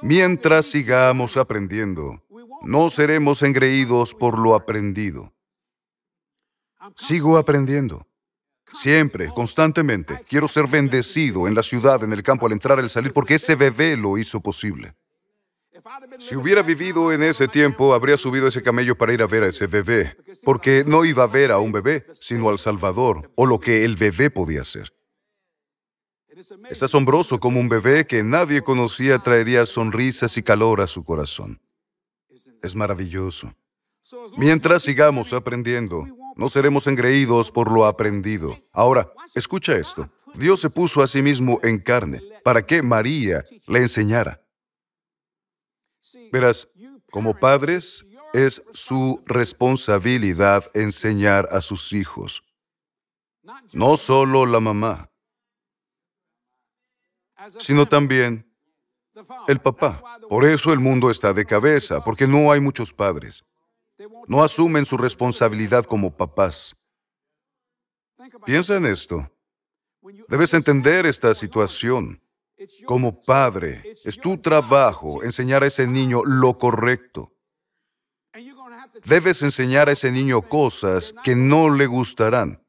Mientras 0.01 0.65
sigamos 0.65 1.37
aprendiendo, 1.37 2.21
no 2.63 2.89
seremos 2.89 3.43
engreídos 3.43 4.13
por 4.13 4.37
lo 4.37 4.55
aprendido. 4.55 5.33
Sigo 6.97 7.37
aprendiendo. 7.37 8.05
Siempre, 8.73 9.29
constantemente. 9.29 10.21
Quiero 10.27 10.47
ser 10.47 10.67
bendecido 10.67 11.47
en 11.47 11.55
la 11.55 11.63
ciudad, 11.63 12.03
en 12.03 12.13
el 12.13 12.23
campo, 12.23 12.45
al 12.45 12.51
entrar 12.51 12.79
y 12.79 12.81
al 12.81 12.89
salir, 12.89 13.11
porque 13.13 13.35
ese 13.35 13.55
bebé 13.55 13.95
lo 13.95 14.17
hizo 14.17 14.41
posible. 14.41 14.95
Si 16.19 16.35
hubiera 16.35 16.61
vivido 16.61 17.11
en 17.11 17.21
ese 17.21 17.47
tiempo, 17.47 17.93
habría 17.93 18.17
subido 18.17 18.47
ese 18.47 18.61
camello 18.61 18.97
para 18.97 19.13
ir 19.13 19.21
a 19.21 19.27
ver 19.27 19.43
a 19.43 19.47
ese 19.47 19.67
bebé, 19.67 20.17
porque 20.43 20.83
no 20.85 21.05
iba 21.05 21.23
a 21.23 21.27
ver 21.27 21.51
a 21.51 21.59
un 21.59 21.71
bebé, 21.71 22.05
sino 22.13 22.49
al 22.49 22.57
Salvador, 22.57 23.31
o 23.35 23.45
lo 23.45 23.59
que 23.59 23.85
el 23.85 23.95
bebé 23.95 24.31
podía 24.31 24.61
hacer. 24.61 24.93
Es 26.69 26.83
asombroso 26.83 27.39
como 27.39 27.59
un 27.59 27.69
bebé 27.69 28.07
que 28.07 28.23
nadie 28.23 28.61
conocía 28.61 29.19
traería 29.19 29.65
sonrisas 29.65 30.37
y 30.37 30.43
calor 30.43 30.81
a 30.81 30.87
su 30.87 31.03
corazón. 31.03 31.61
Es 32.61 32.75
maravilloso. 32.75 33.53
Mientras 34.37 34.83
sigamos 34.83 35.33
aprendiendo, 35.33 36.05
no 36.35 36.49
seremos 36.49 36.87
engreídos 36.87 37.51
por 37.51 37.71
lo 37.71 37.85
aprendido. 37.85 38.55
Ahora, 38.71 39.11
escucha 39.33 39.75
esto. 39.75 40.09
Dios 40.35 40.59
se 40.59 40.69
puso 40.69 41.01
a 41.01 41.07
sí 41.07 41.21
mismo 41.21 41.59
en 41.63 41.79
carne 41.79 42.21
para 42.43 42.65
que 42.65 42.81
María 42.81 43.43
le 43.67 43.79
enseñara. 43.79 44.41
Verás, 46.31 46.67
como 47.09 47.33
padres, 47.39 48.05
es 48.33 48.61
su 48.71 49.23
responsabilidad 49.25 50.65
enseñar 50.73 51.47
a 51.51 51.61
sus 51.61 51.93
hijos. 51.93 52.43
No 53.73 53.95
solo 53.95 54.45
la 54.45 54.59
mamá, 54.59 55.09
sino 57.59 57.87
también 57.87 58.45
el 59.47 59.59
papá. 59.59 60.01
Por 60.27 60.43
eso 60.45 60.73
el 60.73 60.79
mundo 60.79 61.09
está 61.09 61.31
de 61.33 61.45
cabeza, 61.45 62.03
porque 62.03 62.27
no 62.27 62.51
hay 62.51 62.59
muchos 62.59 62.91
padres. 62.91 63.43
No 64.27 64.43
asumen 64.43 64.85
su 64.85 64.97
responsabilidad 64.97 65.85
como 65.85 66.15
papás. 66.15 66.75
Piensa 68.45 68.75
en 68.77 68.85
esto. 68.85 69.29
Debes 70.27 70.53
entender 70.53 71.05
esta 71.05 71.33
situación. 71.33 72.21
Como 72.85 73.21
padre, 73.21 73.83
es 74.05 74.17
tu 74.17 74.37
trabajo 74.37 75.23
enseñar 75.23 75.63
a 75.63 75.67
ese 75.67 75.85
niño 75.87 76.23
lo 76.23 76.57
correcto. 76.57 77.33
Debes 79.03 79.41
enseñar 79.41 79.89
a 79.89 79.91
ese 79.91 80.11
niño 80.11 80.41
cosas 80.41 81.13
que 81.23 81.35
no 81.35 81.69
le 81.69 81.85
gustarán. 81.85 82.65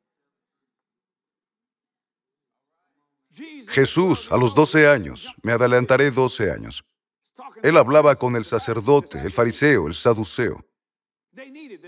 Jesús, 3.69 4.31
a 4.33 4.37
los 4.37 4.55
12 4.55 4.89
años, 4.89 5.33
me 5.43 5.53
adelantaré 5.53 6.11
12 6.11 6.51
años, 6.51 6.85
él 7.63 7.77
hablaba 7.77 8.17
con 8.17 8.35
el 8.37 8.45
sacerdote, 8.45 9.19
el 9.19 9.33
fariseo, 9.33 9.89
el 9.89 9.95
saduceo. 9.95 10.65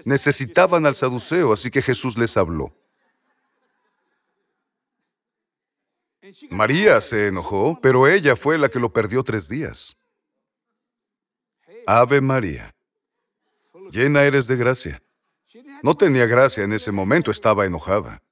Necesitaban 0.05 0.87
al 0.87 0.95
saduceo, 0.95 1.53
así 1.53 1.71
que 1.71 1.83
Jesús 1.83 2.19
les 2.19 2.37
habló. 2.37 2.75
María 6.51 7.01
se 7.01 7.29
enojó, 7.29 7.79
pero 7.81 8.07
ella 8.07 8.37
fue 8.37 8.59
la 8.59 8.69
que 8.69 8.79
lo 8.79 8.93
perdió 8.93 9.23
tres 9.23 9.49
días. 9.49 9.97
Ave 11.87 12.21
María, 12.21 12.75
llena 13.91 14.25
eres 14.25 14.47
de 14.47 14.57
gracia. 14.57 15.03
No 15.83 15.97
tenía 15.97 16.27
gracia 16.27 16.65
en 16.65 16.73
ese 16.75 16.93
momento, 16.93 17.31
estaba 17.31 17.65
enojada. 17.65 18.23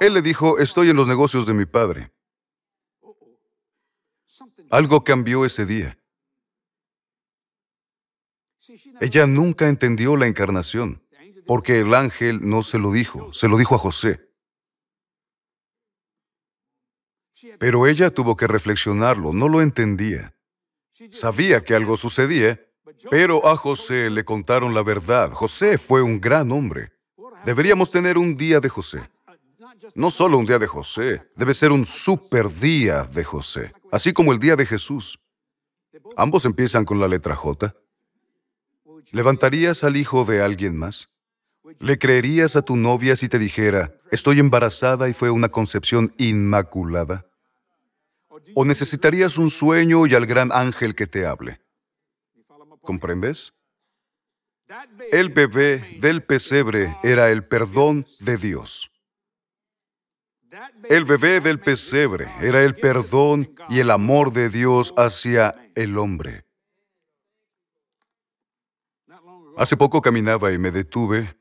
Él 0.00 0.14
le 0.14 0.22
dijo, 0.22 0.58
estoy 0.58 0.90
en 0.90 0.96
los 0.96 1.08
negocios 1.08 1.46
de 1.46 1.54
mi 1.54 1.66
padre. 1.66 2.12
Algo 4.70 5.02
cambió 5.02 5.44
ese 5.44 5.66
día. 5.66 5.98
Ella 9.00 9.26
nunca 9.26 9.68
entendió 9.68 10.16
la 10.16 10.26
encarnación, 10.26 11.02
porque 11.46 11.80
el 11.80 11.94
ángel 11.94 12.48
no 12.48 12.62
se 12.62 12.78
lo 12.78 12.92
dijo, 12.92 13.32
se 13.32 13.48
lo 13.48 13.56
dijo 13.56 13.74
a 13.74 13.78
José. 13.78 14.26
Pero 17.58 17.86
ella 17.86 18.10
tuvo 18.10 18.36
que 18.36 18.46
reflexionarlo, 18.46 19.32
no 19.32 19.48
lo 19.48 19.60
entendía. 19.60 20.34
Sabía 21.10 21.62
que 21.62 21.74
algo 21.74 21.96
sucedía, 21.96 22.60
pero 23.10 23.46
a 23.46 23.56
José 23.56 24.08
le 24.10 24.24
contaron 24.24 24.74
la 24.74 24.82
verdad. 24.82 25.32
José 25.32 25.76
fue 25.76 26.02
un 26.02 26.20
gran 26.20 26.50
hombre. 26.50 26.92
Deberíamos 27.44 27.90
tener 27.90 28.16
un 28.16 28.36
día 28.36 28.60
de 28.60 28.68
José. 28.68 29.02
No 29.94 30.10
solo 30.10 30.38
un 30.38 30.46
día 30.46 30.58
de 30.58 30.66
José, 30.66 31.28
debe 31.36 31.52
ser 31.52 31.70
un 31.70 31.84
super 31.84 32.48
día 32.48 33.04
de 33.04 33.24
José, 33.24 33.72
así 33.92 34.12
como 34.12 34.32
el 34.32 34.38
día 34.38 34.56
de 34.56 34.64
Jesús. 34.64 35.20
Ambos 36.16 36.44
empiezan 36.46 36.84
con 36.84 36.98
la 36.98 37.08
letra 37.08 37.36
J. 37.36 37.74
¿Levantarías 39.12 39.84
al 39.84 39.96
hijo 39.96 40.24
de 40.24 40.42
alguien 40.42 40.76
más? 40.76 41.08
¿Le 41.80 41.98
creerías 41.98 42.56
a 42.56 42.62
tu 42.62 42.76
novia 42.76 43.16
si 43.16 43.28
te 43.28 43.38
dijera, 43.38 43.94
estoy 44.10 44.38
embarazada 44.38 45.08
y 45.08 45.12
fue 45.12 45.30
una 45.30 45.48
concepción 45.48 46.14
inmaculada? 46.16 47.26
¿O 48.54 48.64
necesitarías 48.64 49.38
un 49.38 49.50
sueño 49.50 50.06
y 50.06 50.14
al 50.14 50.26
gran 50.26 50.52
ángel 50.52 50.94
que 50.94 51.06
te 51.06 51.26
hable? 51.26 51.60
¿Comprendes? 52.82 53.52
El 55.10 55.28
bebé 55.30 55.98
del 56.00 56.22
pesebre 56.22 56.96
era 57.02 57.30
el 57.30 57.44
perdón 57.44 58.06
de 58.20 58.36
Dios. 58.36 58.90
El 60.84 61.04
bebé 61.04 61.40
del 61.40 61.60
pesebre 61.60 62.28
era 62.40 62.62
el 62.62 62.74
perdón 62.74 63.54
y 63.68 63.80
el 63.80 63.90
amor 63.90 64.32
de 64.32 64.48
Dios 64.48 64.94
hacia 64.96 65.54
el 65.74 65.98
hombre. 65.98 66.45
Hace 69.56 69.76
poco 69.76 70.02
caminaba 70.02 70.52
y 70.52 70.58
me 70.58 70.70
detuve 70.70 71.34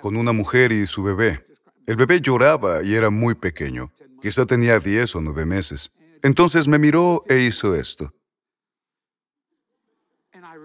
con 0.00 0.16
una 0.16 0.32
mujer 0.32 0.70
y 0.70 0.86
su 0.86 1.02
bebé. 1.02 1.44
El 1.86 1.96
bebé 1.96 2.20
lloraba 2.20 2.82
y 2.82 2.94
era 2.94 3.10
muy 3.10 3.34
pequeño. 3.34 3.92
Quizá 4.22 4.46
tenía 4.46 4.78
10 4.78 5.16
o 5.16 5.20
9 5.20 5.44
meses. 5.46 5.90
Entonces 6.22 6.68
me 6.68 6.78
miró 6.78 7.22
e 7.28 7.40
hizo 7.40 7.74
esto. 7.74 8.12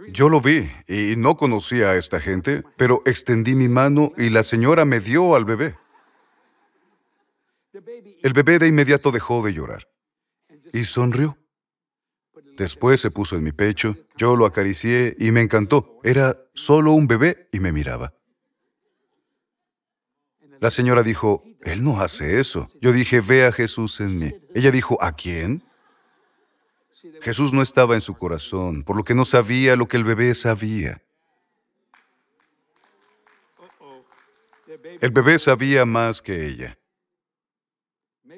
Yo 0.10 0.30
lo 0.30 0.42
vi 0.42 0.70
y 0.88 1.16
no 1.18 1.38
conocía 1.38 1.92
a 1.92 1.96
esta 1.96 2.20
gente, 2.20 2.64
pero 2.78 3.02
extendí 3.06 3.56
mi 3.56 3.68
mano 3.68 4.14
y 4.18 4.30
la 4.30 4.44
señora 4.44 4.86
me 4.86 5.00
dio 5.00 5.36
al 5.36 5.46
bebé. 5.46 5.76
El 8.22 8.34
bebé 8.34 8.60
de 8.60 8.68
inmediato 8.68 9.12
dejó 9.12 9.44
de 9.44 9.54
llorar 9.54 9.88
y 10.74 10.86
sonrió. 10.86 11.38
Después 12.58 13.02
se 13.02 13.12
puso 13.12 13.36
en 13.36 13.44
mi 13.44 13.52
pecho, 13.52 13.96
yo 14.18 14.36
lo 14.36 14.46
acaricié 14.46 15.16
y 15.20 15.32
me 15.32 15.42
encantó. 15.42 16.00
Era 16.04 16.38
solo 16.54 16.92
un 16.94 17.08
bebé 17.08 17.48
y 17.52 17.60
me 17.60 17.72
miraba. 17.72 18.14
La 20.60 20.70
señora 20.70 21.02
dijo, 21.02 21.44
Él 21.62 21.84
no 21.84 22.02
hace 22.02 22.40
eso. 22.40 22.68
Yo 22.82 22.92
dije, 22.92 23.20
ve 23.20 23.46
a 23.46 23.52
Jesús 23.52 24.00
en 24.00 24.20
mí. 24.20 24.32
Ella 24.54 24.70
dijo, 24.70 24.96
¿a 25.02 25.14
quién? 25.14 25.64
Jesús 27.22 27.52
no 27.52 27.64
estaba 27.64 27.96
en 27.96 28.02
su 28.02 28.16
corazón, 28.16 28.84
por 28.84 28.96
lo 28.96 29.04
que 29.04 29.16
no 29.16 29.26
sabía 29.26 29.76
lo 29.76 29.88
que 29.88 29.98
el 29.98 30.04
bebé 30.04 30.36
sabía. 30.36 31.02
El 35.00 35.12
bebé 35.12 35.40
sabía 35.40 35.86
más 35.86 36.22
que 36.22 36.46
ella. 36.46 36.78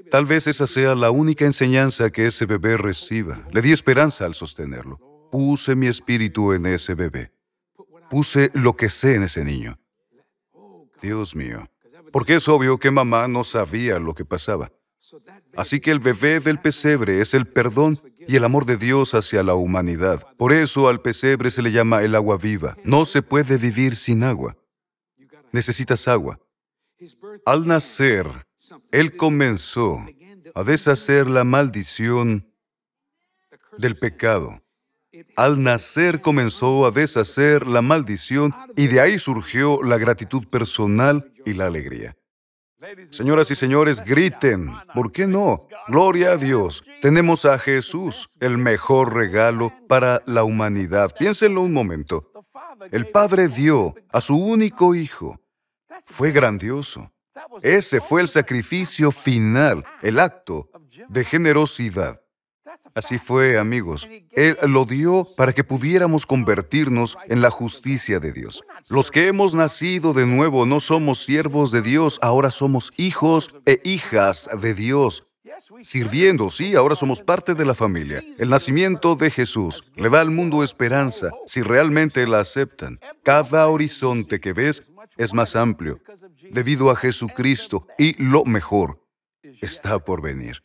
Tal 0.09 0.25
vez 0.25 0.47
esa 0.47 0.67
sea 0.67 0.95
la 0.95 1.11
única 1.11 1.45
enseñanza 1.45 2.09
que 2.09 2.27
ese 2.27 2.45
bebé 2.45 2.77
reciba. 2.77 3.47
Le 3.51 3.61
di 3.61 3.71
esperanza 3.71 4.25
al 4.25 4.35
sostenerlo. 4.35 4.99
Puse 5.31 5.75
mi 5.75 5.87
espíritu 5.87 6.53
en 6.53 6.65
ese 6.65 6.93
bebé. 6.93 7.31
Puse 8.09 8.51
lo 8.53 8.75
que 8.75 8.89
sé 8.89 9.15
en 9.15 9.23
ese 9.23 9.43
niño. 9.43 9.79
Dios 11.01 11.35
mío. 11.35 11.69
Porque 12.11 12.35
es 12.35 12.47
obvio 12.47 12.77
que 12.77 12.91
mamá 12.91 13.27
no 13.27 13.43
sabía 13.43 13.99
lo 13.99 14.13
que 14.13 14.25
pasaba. 14.25 14.71
Así 15.55 15.79
que 15.79 15.91
el 15.91 15.99
bebé 15.99 16.39
del 16.39 16.59
pesebre 16.59 17.19
es 17.19 17.33
el 17.33 17.45
perdón 17.45 17.97
y 18.27 18.35
el 18.35 18.43
amor 18.43 18.65
de 18.65 18.77
Dios 18.77 19.13
hacia 19.13 19.43
la 19.43 19.53
humanidad. 19.53 20.25
Por 20.37 20.53
eso 20.53 20.87
al 20.87 21.01
pesebre 21.01 21.51
se 21.51 21.61
le 21.61 21.71
llama 21.71 22.03
el 22.03 22.15
agua 22.15 22.37
viva. 22.37 22.77
No 22.83 23.05
se 23.05 23.21
puede 23.21 23.57
vivir 23.57 23.95
sin 23.95 24.23
agua. 24.23 24.55
Necesitas 25.51 26.07
agua. 26.07 26.39
Al 27.45 27.67
nacer, 27.67 28.27
Él 28.91 29.15
comenzó 29.15 30.05
a 30.55 30.63
deshacer 30.63 31.27
la 31.27 31.43
maldición 31.43 32.47
del 33.77 33.95
pecado. 33.95 34.61
Al 35.35 35.61
nacer 35.61 36.21
comenzó 36.21 36.85
a 36.85 36.91
deshacer 36.91 37.67
la 37.67 37.81
maldición 37.81 38.53
y 38.75 38.87
de 38.87 39.01
ahí 39.01 39.19
surgió 39.19 39.81
la 39.83 39.97
gratitud 39.97 40.47
personal 40.47 41.31
y 41.45 41.53
la 41.53 41.67
alegría. 41.67 42.15
Señoras 43.11 43.49
y 43.51 43.55
señores, 43.55 44.03
griten. 44.03 44.71
¿Por 44.93 45.11
qué 45.11 45.27
no? 45.27 45.59
Gloria 45.87 46.31
a 46.31 46.37
Dios. 46.37 46.83
Tenemos 47.01 47.45
a 47.45 47.57
Jesús, 47.57 48.35
el 48.39 48.57
mejor 48.57 49.13
regalo 49.13 49.71
para 49.87 50.21
la 50.25 50.43
humanidad. 50.43 51.13
Piénsenlo 51.17 51.61
un 51.61 51.71
momento. 51.71 52.29
El 52.91 53.07
Padre 53.07 53.47
dio 53.47 53.95
a 54.11 54.19
su 54.19 54.35
único 54.35 54.95
Hijo 54.95 55.39
fue 56.05 56.31
grandioso. 56.31 57.11
Ese 57.61 58.01
fue 58.01 58.21
el 58.21 58.27
sacrificio 58.27 59.11
final, 59.11 59.83
el 60.01 60.19
acto 60.19 60.69
de 61.09 61.23
generosidad. 61.23 62.19
Así 62.95 63.17
fue, 63.17 63.57
amigos. 63.57 64.07
Él 64.31 64.57
lo 64.67 64.85
dio 64.85 65.27
para 65.35 65.53
que 65.53 65.63
pudiéramos 65.63 66.25
convertirnos 66.25 67.17
en 67.27 67.41
la 67.41 67.49
justicia 67.49 68.19
de 68.19 68.31
Dios. 68.31 68.61
Los 68.89 69.09
que 69.09 69.27
hemos 69.27 69.53
nacido 69.53 70.13
de 70.13 70.25
nuevo 70.25 70.65
no 70.65 70.79
somos 70.79 71.23
siervos 71.23 71.71
de 71.71 71.81
Dios, 71.81 72.19
ahora 72.21 72.51
somos 72.51 72.91
hijos 72.97 73.55
e 73.65 73.81
hijas 73.83 74.49
de 74.61 74.73
Dios. 74.73 75.25
Sirviendo, 75.81 76.49
sí, 76.49 76.75
ahora 76.75 76.95
somos 76.95 77.21
parte 77.21 77.53
de 77.53 77.65
la 77.65 77.73
familia. 77.73 78.23
El 78.37 78.49
nacimiento 78.49 79.15
de 79.15 79.29
Jesús 79.29 79.91
le 79.95 80.09
da 80.09 80.21
al 80.21 80.31
mundo 80.31 80.63
esperanza 80.63 81.31
si 81.45 81.61
realmente 81.61 82.25
la 82.27 82.39
aceptan. 82.39 82.99
Cada 83.23 83.67
horizonte 83.67 84.39
que 84.39 84.53
ves 84.53 84.91
es 85.17 85.33
más 85.33 85.55
amplio 85.55 85.99
debido 86.51 86.89
a 86.89 86.95
Jesucristo 86.95 87.87
y 87.97 88.21
lo 88.21 88.45
mejor 88.45 89.01
está 89.61 89.99
por 89.99 90.21
venir. 90.21 90.63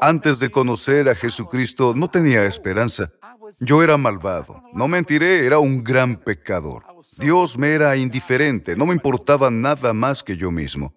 Antes 0.00 0.38
de 0.38 0.50
conocer 0.50 1.08
a 1.08 1.14
Jesucristo 1.14 1.94
no 1.94 2.10
tenía 2.10 2.44
esperanza. 2.44 3.12
Yo 3.60 3.82
era 3.82 3.96
malvado. 3.96 4.62
No 4.72 4.88
mentiré, 4.88 5.46
era 5.46 5.58
un 5.58 5.84
gran 5.84 6.16
pecador. 6.16 6.84
Dios 7.18 7.56
me 7.56 7.72
era 7.72 7.96
indiferente, 7.96 8.76
no 8.76 8.86
me 8.86 8.94
importaba 8.94 9.50
nada 9.50 9.92
más 9.92 10.22
que 10.22 10.36
yo 10.36 10.50
mismo. 10.50 10.94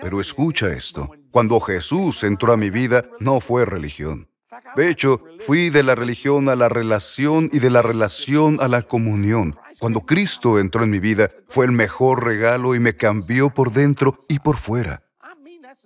Pero 0.00 0.20
escucha 0.20 0.72
esto. 0.72 1.10
Cuando 1.30 1.60
Jesús 1.60 2.22
entró 2.24 2.52
a 2.52 2.56
mi 2.56 2.70
vida, 2.70 3.04
no 3.20 3.40
fue 3.40 3.64
religión. 3.64 4.28
De 4.76 4.88
hecho, 4.88 5.20
fui 5.40 5.70
de 5.70 5.82
la 5.82 5.94
religión 5.94 6.48
a 6.48 6.56
la 6.56 6.68
relación 6.68 7.50
y 7.52 7.58
de 7.58 7.70
la 7.70 7.82
relación 7.82 8.58
a 8.60 8.68
la 8.68 8.82
comunión. 8.82 9.56
Cuando 9.78 10.00
Cristo 10.00 10.58
entró 10.58 10.84
en 10.84 10.90
mi 10.90 11.00
vida, 11.00 11.30
fue 11.48 11.64
el 11.66 11.72
mejor 11.72 12.24
regalo 12.24 12.74
y 12.74 12.80
me 12.80 12.96
cambió 12.96 13.50
por 13.50 13.72
dentro 13.72 14.16
y 14.28 14.38
por 14.38 14.56
fuera. 14.56 15.02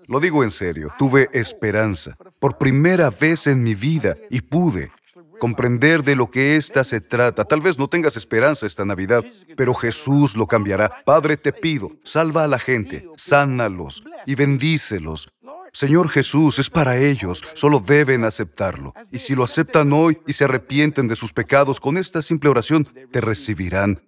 Lo 0.08 0.20
digo 0.20 0.44
en 0.44 0.50
serio, 0.50 0.92
tuve 0.98 1.28
esperanza 1.32 2.16
por 2.38 2.58
primera 2.58 3.10
vez 3.10 3.46
en 3.46 3.62
mi 3.62 3.74
vida 3.74 4.16
y 4.30 4.40
pude 4.40 4.90
comprender 5.38 6.02
de 6.02 6.16
lo 6.16 6.30
que 6.30 6.56
ésta 6.56 6.84
se 6.84 7.00
trata. 7.00 7.44
Tal 7.44 7.60
vez 7.60 7.78
no 7.78 7.88
tengas 7.88 8.16
esperanza 8.16 8.66
esta 8.66 8.84
Navidad, 8.84 9.24
pero 9.56 9.74
Jesús 9.74 10.36
lo 10.36 10.46
cambiará. 10.46 11.02
Padre, 11.04 11.36
te 11.36 11.52
pido, 11.52 11.92
salva 12.04 12.44
a 12.44 12.48
la 12.48 12.58
gente, 12.58 13.08
sánalos 13.16 14.02
y 14.26 14.34
bendícelos. 14.34 15.28
Señor 15.76 16.08
Jesús, 16.08 16.58
es 16.58 16.70
para 16.70 16.96
ellos, 16.96 17.44
solo 17.52 17.80
deben 17.80 18.24
aceptarlo. 18.24 18.94
Y 19.12 19.18
si 19.18 19.34
lo 19.34 19.44
aceptan 19.44 19.92
hoy 19.92 20.16
y 20.26 20.32
se 20.32 20.44
arrepienten 20.44 21.06
de 21.06 21.14
sus 21.16 21.34
pecados, 21.34 21.80
con 21.80 21.98
esta 21.98 22.22
simple 22.22 22.48
oración 22.48 22.88
te 23.12 23.20
recibirán 23.20 24.00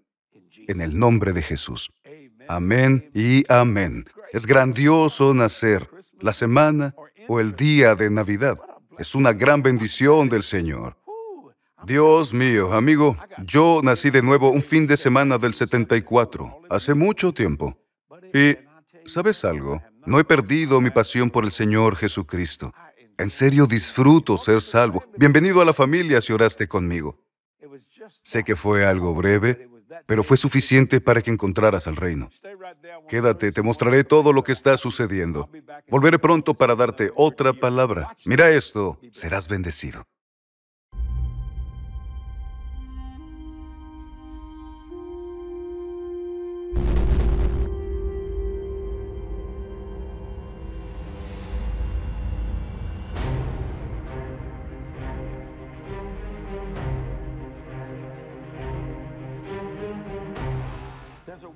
en 0.67 0.81
el 0.81 0.99
nombre 0.99 1.35
de 1.35 1.43
Jesús. 1.43 1.91
Amén 2.49 3.11
y 3.13 3.45
amén. 3.53 4.07
Es 4.33 4.47
grandioso 4.47 5.35
nacer 5.35 5.91
la 6.23 6.33
semana 6.33 6.95
o 7.29 7.39
el 7.39 7.55
día 7.55 7.95
de 7.95 8.09
Navidad. 8.09 8.59
Es 8.99 9.15
una 9.15 9.35
gran 9.35 9.63
bendición 9.63 10.31
del 10.31 10.45
Señor. 10.45 10.97
Dios 11.85 12.33
mío, 12.33 12.73
amigo, 12.73 13.15
yo 13.45 13.83
nací 13.85 14.09
de 14.09 14.23
nuevo 14.23 14.49
un 14.49 14.63
fin 14.63 14.87
de 14.87 14.97
semana 14.97 15.37
del 15.37 15.53
74, 15.53 16.63
hace 16.71 16.95
mucho 16.95 17.35
tiempo. 17.35 17.77
Y, 18.33 18.57
¿sabes 19.05 19.45
algo? 19.45 19.83
No 20.07 20.19
he 20.19 20.25
perdido 20.25 20.81
mi 20.81 20.91
pasión 20.91 21.31
por 21.31 21.45
el 21.45 21.53
Señor 21.53 21.97
Jesucristo. 21.97 22.73
En 23.17 23.31
serio 23.31 23.67
disfruto 23.67 24.39
ser 24.39 24.63
salvo. 24.63 25.05
Bienvenido 25.17 25.61
a 25.61 25.65
la 25.65 25.73
familia 25.73 26.21
si 26.21 26.33
oraste 26.33 26.69
conmigo. 26.69 27.19
Sé 28.23 28.45
que 28.45 28.57
fue 28.57 28.87
algo 28.87 29.15
breve, 29.15 29.69
pero 30.07 30.23
fue 30.23 30.37
suficiente 30.37 31.01
para 31.01 31.21
que 31.21 31.31
encontraras 31.31 31.87
al 31.87 31.97
reino. 31.97 32.31
Quédate, 33.09 33.53
te 33.53 33.63
mostraré 33.63 34.05
todo 34.05 34.33
lo 34.33 34.45
que 34.45 34.53
está 34.53 34.77
sucediendo. 34.77 35.51
Volveré 35.89 36.19
pronto 36.19 36.55
para 36.55 36.75
darte 36.75 37.11
otra 37.17 37.53
palabra. 37.53 38.17
Mira 38.25 38.51
esto, 38.51 38.99
serás 39.11 39.49
bendecido. 39.49 40.07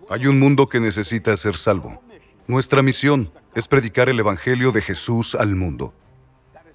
Hay 0.09 0.27
un 0.27 0.39
mundo 0.39 0.67
que 0.67 0.81
necesita 0.81 1.37
ser 1.37 1.57
salvo. 1.57 2.03
Nuestra 2.47 2.83
misión 2.83 3.31
es 3.55 3.69
predicar 3.69 4.09
el 4.09 4.19
Evangelio 4.19 4.73
de 4.73 4.83
Jesús 4.83 5.35
al 5.35 5.55
mundo. 5.55 5.95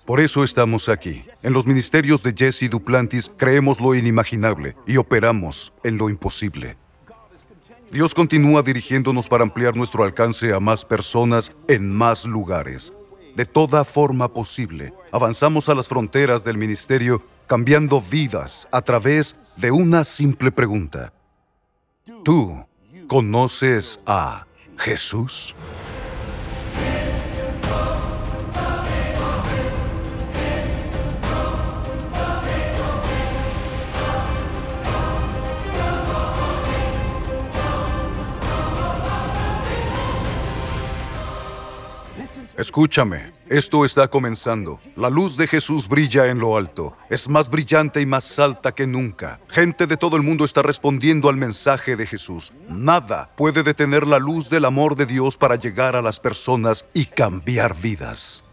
Por 0.06 0.22
eso 0.22 0.44
estamos 0.44 0.88
aquí. 0.88 1.22
En 1.44 1.52
los 1.52 1.68
ministerios 1.68 2.24
de 2.24 2.34
Jesse 2.34 2.70
Duplantis 2.70 3.30
creemos 3.36 3.82
lo 3.82 3.94
inimaginable 3.94 4.76
y 4.86 4.98
operamos 4.98 5.74
en 5.84 5.98
lo 5.98 6.10
imposible. 6.10 6.78
Dios 7.92 8.14
continúa 8.14 8.62
dirigiéndonos 8.64 9.28
para 9.28 9.44
ampliar 9.44 9.76
nuestro 9.76 10.04
alcance 10.04 10.54
a 10.54 10.60
más 10.60 10.86
personas 10.86 11.52
en 11.68 11.94
más 11.94 12.26
lugares. 12.26 12.94
De 13.36 13.46
toda 13.46 13.84
forma 13.84 14.34
posible, 14.34 14.94
avanzamos 15.12 15.70
a 15.70 15.76
las 15.76 15.88
fronteras 15.88 16.44
del 16.44 16.58
ministerio 16.58 17.24
cambiando 17.46 18.02
vidas 18.02 18.68
a 18.72 18.82
través 18.82 19.36
de 19.58 19.72
una 19.72 20.04
simple 20.04 20.52
pregunta. 20.52 21.14
¿Tú 22.24 22.66
¿Conoces 23.08 24.02
a 24.06 24.46
Jesús? 24.78 25.56
Escúchame, 42.58 43.32
esto 43.50 43.86
está 43.86 44.08
comenzando. 44.08 44.80
La 44.96 45.12
luz 45.12 45.38
de 45.38 45.46
Jesús 45.46 45.88
brilla 45.88 46.26
en 46.26 46.40
lo 46.40 46.58
alto. 46.58 46.98
Es 47.08 47.30
más 47.30 47.52
brillante 47.52 48.02
y 48.02 48.08
más 48.08 48.40
alta 48.40 48.72
que 48.72 48.88
nunca. 48.88 49.40
Gente 49.48 49.86
de 49.86 49.96
todo 49.96 50.18
el 50.18 50.24
mundo 50.24 50.44
está 50.44 50.64
respondiendo 50.64 51.30
al 51.30 51.38
mensaje 51.38 51.96
de 51.96 52.08
Jesús. 52.08 52.52
Nada 52.68 53.30
puede 53.36 53.62
detener 53.62 54.08
la 54.08 54.18
luz 54.18 54.50
del 54.50 54.66
amor 54.66 54.96
de 54.96 55.06
Dios 55.06 55.38
para 55.38 55.56
llegar 55.56 55.96
a 55.96 56.02
las 56.02 56.20
personas 56.20 56.84
y 56.96 57.06
cambiar 57.06 57.80
vidas. 57.80 58.47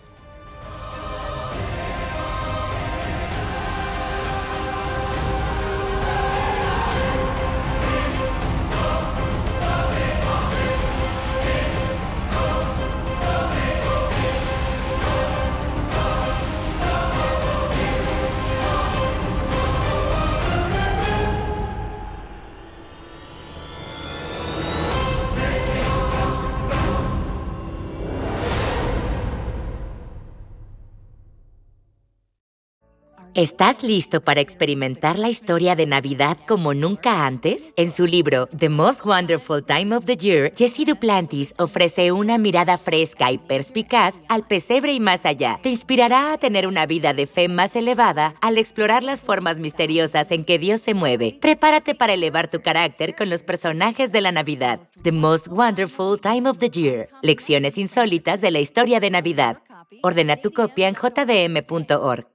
¿Estás 33.35 33.83
listo 33.83 34.20
para 34.20 34.40
experimentar 34.40 35.18
la 35.18 35.29
historia 35.29 35.75
de 35.75 35.87
Navidad 35.87 36.38
como 36.47 36.73
nunca 36.73 37.27
antes? 37.27 37.73
En 37.75 37.90
su 37.90 38.07
libro 38.07 38.47
The 38.57 38.68
Most 38.68 39.05
Wonderful 39.05 39.64
Time 39.64 39.97
of 39.97 40.05
the 40.05 40.16
Year, 40.16 40.53
Jesse 40.55 40.87
Duplantis 40.87 41.53
ofrece 41.59 42.12
una 42.12 42.38
mirada 42.38 42.79
fresca 42.79 43.33
y 43.33 43.38
perspicaz 43.38 44.14
al 44.29 44.47
pesebre 44.47 44.92
y 44.92 45.01
más 45.01 45.27
allá. 45.27 45.59
Te 45.64 45.70
inspirará 45.70 46.33
a 46.33 46.38
tener 46.38 46.68
una 46.68 46.87
vida 46.87 47.12
de 47.12 47.27
fe 47.27 47.49
más 47.49 47.75
elevada 47.75 48.35
al 48.40 48.57
explorar 48.57 49.03
las 49.03 49.20
formas 49.20 49.59
misteriosas 49.59 50.31
en 50.31 50.44
que 50.44 50.61
Dios 50.61 50.81
se 50.83 50.94
mueve. 50.94 51.37
Prepárate 51.40 51.97
para 51.97 52.12
elevar 52.12 52.49
tu 52.49 52.62
carácter 52.62 53.16
con 53.16 53.31
los 53.31 53.42
personajes 53.42 54.12
de 54.12 54.20
la 54.20 54.31
Navidad. 54.31 54.79
The 55.03 55.11
Most 55.11 55.49
Wonderful 55.49 56.20
Time 56.20 56.49
of 56.49 56.59
the 56.59 56.70
Year. 56.70 57.09
Lecciones 57.23 57.79
insólitas 57.79 58.40
de 58.40 58.53
la 58.53 58.61
historia 58.61 59.01
de 59.01 59.11
Navidad. 59.11 59.61
Ordena 60.05 60.37
tu 60.37 60.53
copia 60.53 60.87
en 60.87 60.94
jdm.org. 60.94 62.34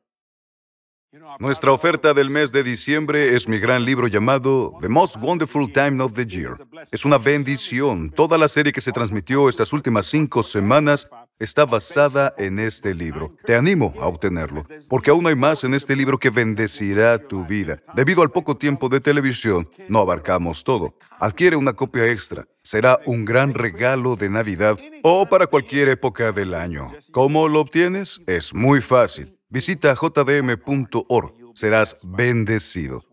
Nuestra 1.39 1.72
oferta 1.72 2.13
del 2.13 2.30
mes 2.30 2.52
de 2.52 2.62
diciembre 2.62 3.36
es 3.36 3.48
mi 3.48 3.58
gran 3.58 3.84
libro 3.84 4.06
llamado 4.06 4.74
The 4.80 4.89
Most 4.89 5.15
Wonderful 5.15 5.72
Time 5.72 6.04
of 6.04 6.13
the 6.13 6.26
Year. 6.26 6.52
Es 6.91 7.04
una 7.04 7.17
bendición. 7.17 8.12
Toda 8.12 8.38
la 8.38 8.48
serie 8.48 8.72
que 8.72 8.82
se 8.82 8.91
transmitió 8.91 9.50
estas 9.50 9.74
últimas 9.74 10.06
cinco 10.06 10.43
semanas 10.43 11.08
está 11.39 11.65
basada 11.65 12.36
en 12.38 12.60
este 12.60 12.93
libro. 12.93 13.36
Te 13.43 13.56
animo 13.56 13.95
a 14.00 14.06
obtenerlo, 14.06 14.67
porque 14.88 15.10
aún 15.10 15.26
hay 15.26 15.36
más 15.36 15.63
en 15.63 15.74
este 15.74 15.95
libro 15.95 16.19
que 16.19 16.30
bendecirá 16.30 17.17
tu 17.17 17.43
vida. 17.43 17.82
Debido 17.95 18.22
al 18.22 18.30
poco 18.30 18.58
tiempo 18.58 18.88
de 18.88 19.00
televisión, 19.00 19.67
no 19.88 20.02
abarcamos 20.02 20.63
todo. 20.63 20.93
Adquiere 21.19 21.56
una 21.56 21.74
copia 21.74 22.06
extra. 22.06 22.45
Será 22.62 23.00
un 23.08 23.26
gran 23.26 23.56
regalo 23.56 24.15
de 24.15 24.30
Navidad 24.30 24.78
o 25.02 25.26
para 25.26 25.48
cualquier 25.48 25.89
época 25.89 26.32
del 26.32 26.54
año. 26.54 26.91
¿Cómo 27.12 27.48
lo 27.48 27.62
obtienes? 27.62 28.22
Es 28.28 28.54
muy 28.54 28.80
fácil. 28.82 29.38
Visita 29.52 29.96
jdm.org. 29.96 31.34
Serás 31.56 31.98
bendecido. 32.04 33.04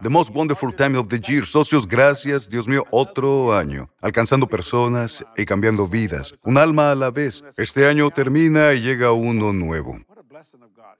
The 0.00 0.08
Most 0.08 0.30
Wonderful 0.32 0.72
Time 0.74 0.96
of 0.96 1.08
the 1.08 1.18
Year. 1.18 1.44
Socios, 1.44 1.86
gracias, 1.86 2.48
Dios 2.48 2.68
mío, 2.68 2.86
otro 2.90 3.54
año. 3.54 3.90
Alcanzando 4.00 4.46
personas 4.46 5.24
y 5.36 5.44
cambiando 5.44 5.88
vidas. 5.88 6.34
Un 6.44 6.58
alma 6.58 6.92
a 6.92 6.94
la 6.94 7.10
vez. 7.10 7.42
Este 7.56 7.86
año 7.86 8.08
termina 8.10 8.72
y 8.72 8.80
llega 8.80 9.10
uno 9.10 9.52
nuevo. 9.52 9.98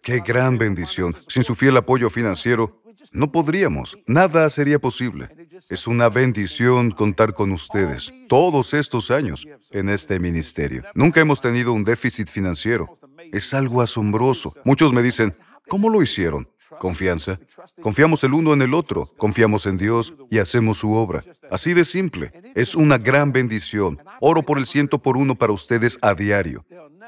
Qué 0.03 0.21
gran 0.27 0.59
bendición. 0.59 1.15
Sin 1.29 1.45
su 1.45 1.55
fiel 1.55 1.77
apoyo 1.77 2.11
financiero, 2.11 2.83
no 3.13 3.33
podríamos. 3.33 3.99
Nada 4.07 4.49
sería 4.51 4.79
posible. 4.79 5.29
Es 5.69 5.87
una 5.87 6.09
bendición 6.09 6.91
contar 6.91 7.35
con 7.35 7.53
ustedes 7.53 8.13
todos 8.29 8.75
estos 8.75 9.11
años 9.11 9.47
en 9.71 9.89
este 9.89 10.19
ministerio. 10.19 10.85
Nunca 10.95 11.21
hemos 11.21 11.41
tenido 11.41 11.73
un 11.73 11.85
déficit 11.85 12.29
financiero. 12.29 12.99
Es 13.33 13.53
algo 13.55 13.83
asombroso. 13.83 14.55
Muchos 14.65 14.93
me 14.93 15.03
dicen, 15.03 15.35
¿cómo 15.69 15.89
lo 15.89 16.03
hicieron? 16.03 16.49
Confianza. 16.79 17.39
Confiamos 17.83 18.23
el 18.25 18.33
uno 18.33 18.53
en 18.53 18.63
el 18.63 18.75
otro, 18.75 19.07
confiamos 19.17 19.67
en 19.67 19.77
Dios 19.77 20.15
y 20.31 20.39
hacemos 20.39 20.79
su 20.79 20.93
obra. 20.93 21.23
Así 21.51 21.75
de 21.75 21.85
simple. 21.85 22.33
Es 22.55 22.75
una 22.75 22.97
gran 22.97 23.33
bendición. 23.33 23.99
Oro 24.21 24.43
por 24.43 24.59
el 24.59 24.67
ciento 24.67 24.99
por 24.99 25.17
uno 25.17 25.35
para 25.35 25.53
ustedes 25.53 25.99
a 26.01 26.15
diario. 26.15 26.65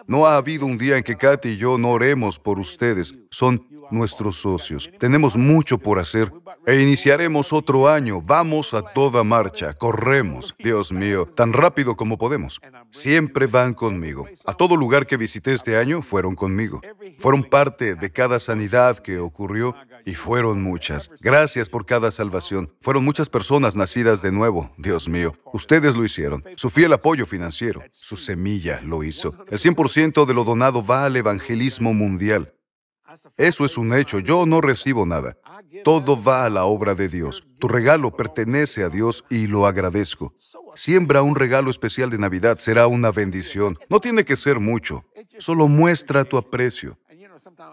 No 0.06 0.26
ha 0.26 0.36
habido 0.36 0.66
un 0.66 0.78
día 0.78 0.96
en 0.96 1.02
que 1.02 1.16
Katy 1.16 1.50
y 1.50 1.56
yo 1.56 1.78
no 1.78 1.90
oremos 1.90 2.38
por 2.38 2.58
ustedes. 2.58 3.14
Son 3.30 3.66
nuestros 3.90 4.36
socios. 4.36 4.90
Tenemos 4.98 5.36
mucho 5.36 5.78
por 5.78 5.98
hacer 5.98 6.32
e 6.66 6.80
iniciaremos 6.80 7.52
otro 7.52 7.88
año. 7.88 8.20
Vamos 8.22 8.74
a 8.74 8.82
toda 8.82 9.22
marcha. 9.22 9.74
Corremos. 9.74 10.54
Dios 10.58 10.92
mío, 10.92 11.26
tan 11.26 11.52
rápido 11.52 11.96
como 11.96 12.18
podemos. 12.18 12.60
Siempre 12.90 13.46
van 13.46 13.74
conmigo. 13.74 14.26
A 14.44 14.54
todo 14.54 14.76
lugar 14.76 15.06
que 15.06 15.16
visité 15.16 15.52
este 15.52 15.76
año 15.76 16.02
fueron 16.02 16.34
conmigo. 16.34 16.80
Fueron 17.18 17.44
parte 17.44 17.94
de 17.94 18.10
cada 18.10 18.38
sanidad 18.38 18.98
que 18.98 19.18
ocurrió 19.18 19.74
y 20.04 20.14
fueron 20.14 20.62
muchas. 20.62 21.10
Gracias 21.20 21.68
por 21.68 21.86
cada 21.86 22.10
salvación. 22.10 22.74
Fueron 22.80 23.04
muchas 23.04 23.28
personas 23.28 23.76
nacidas 23.76 24.22
de 24.22 24.32
nuevo. 24.32 24.70
Dios 24.78 25.08
mío, 25.08 25.32
ustedes 25.52 25.96
lo 25.96 26.04
hicieron. 26.04 26.44
Su 26.56 26.70
fiel 26.70 26.92
apoyo 26.92 27.26
financiero, 27.26 27.82
su 27.90 28.16
semilla 28.16 28.80
lo 28.82 29.04
hizo. 29.04 29.34
El 29.48 29.58
100% 29.58 30.26
de 30.26 30.34
lo 30.34 30.44
donado 30.44 30.84
va 30.84 31.04
al 31.04 31.16
evangelismo 31.16 31.92
mundial. 31.92 32.54
Eso 33.36 33.64
es 33.64 33.76
un 33.76 33.92
hecho. 33.94 34.18
Yo 34.20 34.46
no 34.46 34.60
recibo 34.60 35.04
nada. 35.04 35.36
Todo 35.84 36.22
va 36.22 36.44
a 36.44 36.50
la 36.50 36.64
obra 36.64 36.94
de 36.94 37.08
Dios. 37.08 37.44
Tu 37.58 37.68
regalo 37.68 38.10
pertenece 38.10 38.84
a 38.84 38.88
Dios 38.88 39.24
y 39.28 39.46
lo 39.46 39.66
agradezco. 39.66 40.34
Siembra 40.74 41.22
un 41.22 41.36
regalo 41.36 41.70
especial 41.70 42.10
de 42.10 42.18
Navidad. 42.18 42.58
Será 42.58 42.86
una 42.86 43.10
bendición. 43.10 43.78
No 43.88 44.00
tiene 44.00 44.24
que 44.24 44.36
ser 44.36 44.60
mucho. 44.60 45.04
Solo 45.38 45.68
muestra 45.68 46.24
tu 46.24 46.36
aprecio. 46.36 46.98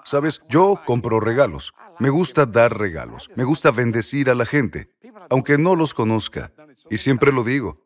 Sabes, 0.06 0.42
yo 0.50 0.82
compro 0.86 1.20
regalos. 1.20 1.74
Me 2.00 2.10
gusta 2.10 2.46
dar 2.46 2.78
regalos. 2.78 3.30
Me 3.36 3.44
gusta 3.44 3.72
bendecir 3.72 4.30
a 4.30 4.36
la 4.36 4.46
gente, 4.46 4.90
aunque 5.30 5.58
no 5.58 5.76
los 5.76 5.94
conozca. 5.94 6.52
Y 6.90 6.98
siempre 6.98 7.32
lo 7.32 7.44
digo. 7.44 7.86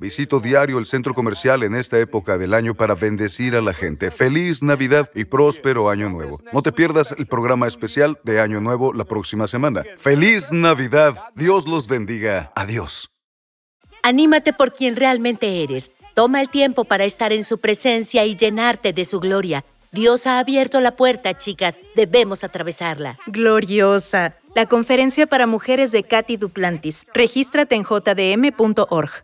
Visito 0.00 0.40
diario 0.40 0.78
el 0.78 0.86
centro 0.86 1.14
comercial 1.14 1.62
en 1.62 1.74
esta 1.74 1.98
época 1.98 2.38
del 2.38 2.54
año 2.54 2.74
para 2.74 2.94
bendecir 2.94 3.54
a 3.54 3.60
la 3.60 3.74
gente. 3.74 4.10
Feliz 4.10 4.62
Navidad 4.62 5.10
y 5.14 5.24
próspero 5.24 5.90
Año 5.90 6.08
Nuevo. 6.10 6.40
No 6.52 6.62
te 6.62 6.72
pierdas 6.72 7.14
el 7.16 7.26
programa 7.26 7.68
especial 7.68 8.18
de 8.24 8.40
Año 8.40 8.60
Nuevo 8.60 8.92
la 8.92 9.04
próxima 9.04 9.46
semana. 9.46 9.84
Feliz 9.98 10.52
Navidad. 10.52 11.16
Dios 11.34 11.66
los 11.66 11.86
bendiga. 11.86 12.52
Adiós. 12.54 13.10
Anímate 14.02 14.52
por 14.52 14.74
quien 14.74 14.96
realmente 14.96 15.62
eres. 15.62 15.90
Toma 16.14 16.40
el 16.40 16.48
tiempo 16.48 16.84
para 16.84 17.04
estar 17.04 17.32
en 17.32 17.44
su 17.44 17.58
presencia 17.58 18.24
y 18.24 18.36
llenarte 18.36 18.92
de 18.92 19.04
su 19.04 19.18
gloria. 19.18 19.64
Dios 19.94 20.26
ha 20.26 20.40
abierto 20.40 20.80
la 20.80 20.96
puerta, 20.96 21.34
chicas. 21.34 21.78
Debemos 21.94 22.42
atravesarla. 22.42 23.16
Gloriosa. 23.26 24.36
La 24.56 24.66
conferencia 24.66 25.28
para 25.28 25.46
mujeres 25.46 25.92
de 25.92 26.02
Katy 26.02 26.36
Duplantis. 26.36 27.06
Regístrate 27.14 27.76
en 27.76 27.84
jdm.org. 27.84 29.23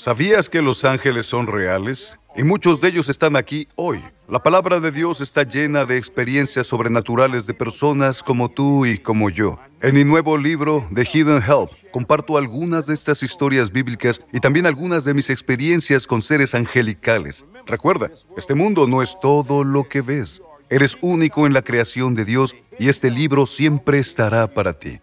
¿Sabías 0.00 0.48
que 0.48 0.62
los 0.62 0.86
ángeles 0.86 1.26
son 1.26 1.46
reales? 1.46 2.18
Y 2.34 2.42
muchos 2.42 2.80
de 2.80 2.88
ellos 2.88 3.10
están 3.10 3.36
aquí 3.36 3.68
hoy. 3.76 4.02
La 4.30 4.42
palabra 4.42 4.80
de 4.80 4.90
Dios 4.90 5.20
está 5.20 5.42
llena 5.42 5.84
de 5.84 5.98
experiencias 5.98 6.68
sobrenaturales 6.68 7.46
de 7.46 7.52
personas 7.52 8.22
como 8.22 8.48
tú 8.48 8.86
y 8.86 8.96
como 8.96 9.28
yo. 9.28 9.58
En 9.82 9.94
mi 9.94 10.04
nuevo 10.04 10.38
libro, 10.38 10.88
The 10.94 11.04
Hidden 11.04 11.42
Help, 11.42 11.72
comparto 11.92 12.38
algunas 12.38 12.86
de 12.86 12.94
estas 12.94 13.22
historias 13.22 13.70
bíblicas 13.70 14.22
y 14.32 14.40
también 14.40 14.64
algunas 14.64 15.04
de 15.04 15.12
mis 15.12 15.28
experiencias 15.28 16.06
con 16.06 16.22
seres 16.22 16.54
angelicales. 16.54 17.44
Recuerda, 17.66 18.10
este 18.38 18.54
mundo 18.54 18.86
no 18.86 19.02
es 19.02 19.18
todo 19.20 19.64
lo 19.64 19.86
que 19.86 20.00
ves. 20.00 20.40
Eres 20.70 20.96
único 21.02 21.44
en 21.44 21.52
la 21.52 21.60
creación 21.60 22.14
de 22.14 22.24
Dios 22.24 22.56
y 22.78 22.88
este 22.88 23.10
libro 23.10 23.44
siempre 23.44 23.98
estará 23.98 24.46
para 24.54 24.72
ti. 24.72 24.98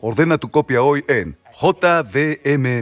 Ordena 0.00 0.38
tu 0.38 0.50
copia 0.50 0.82
hoy 0.82 1.04
en 1.06 1.38
jdm.org. 1.62 2.74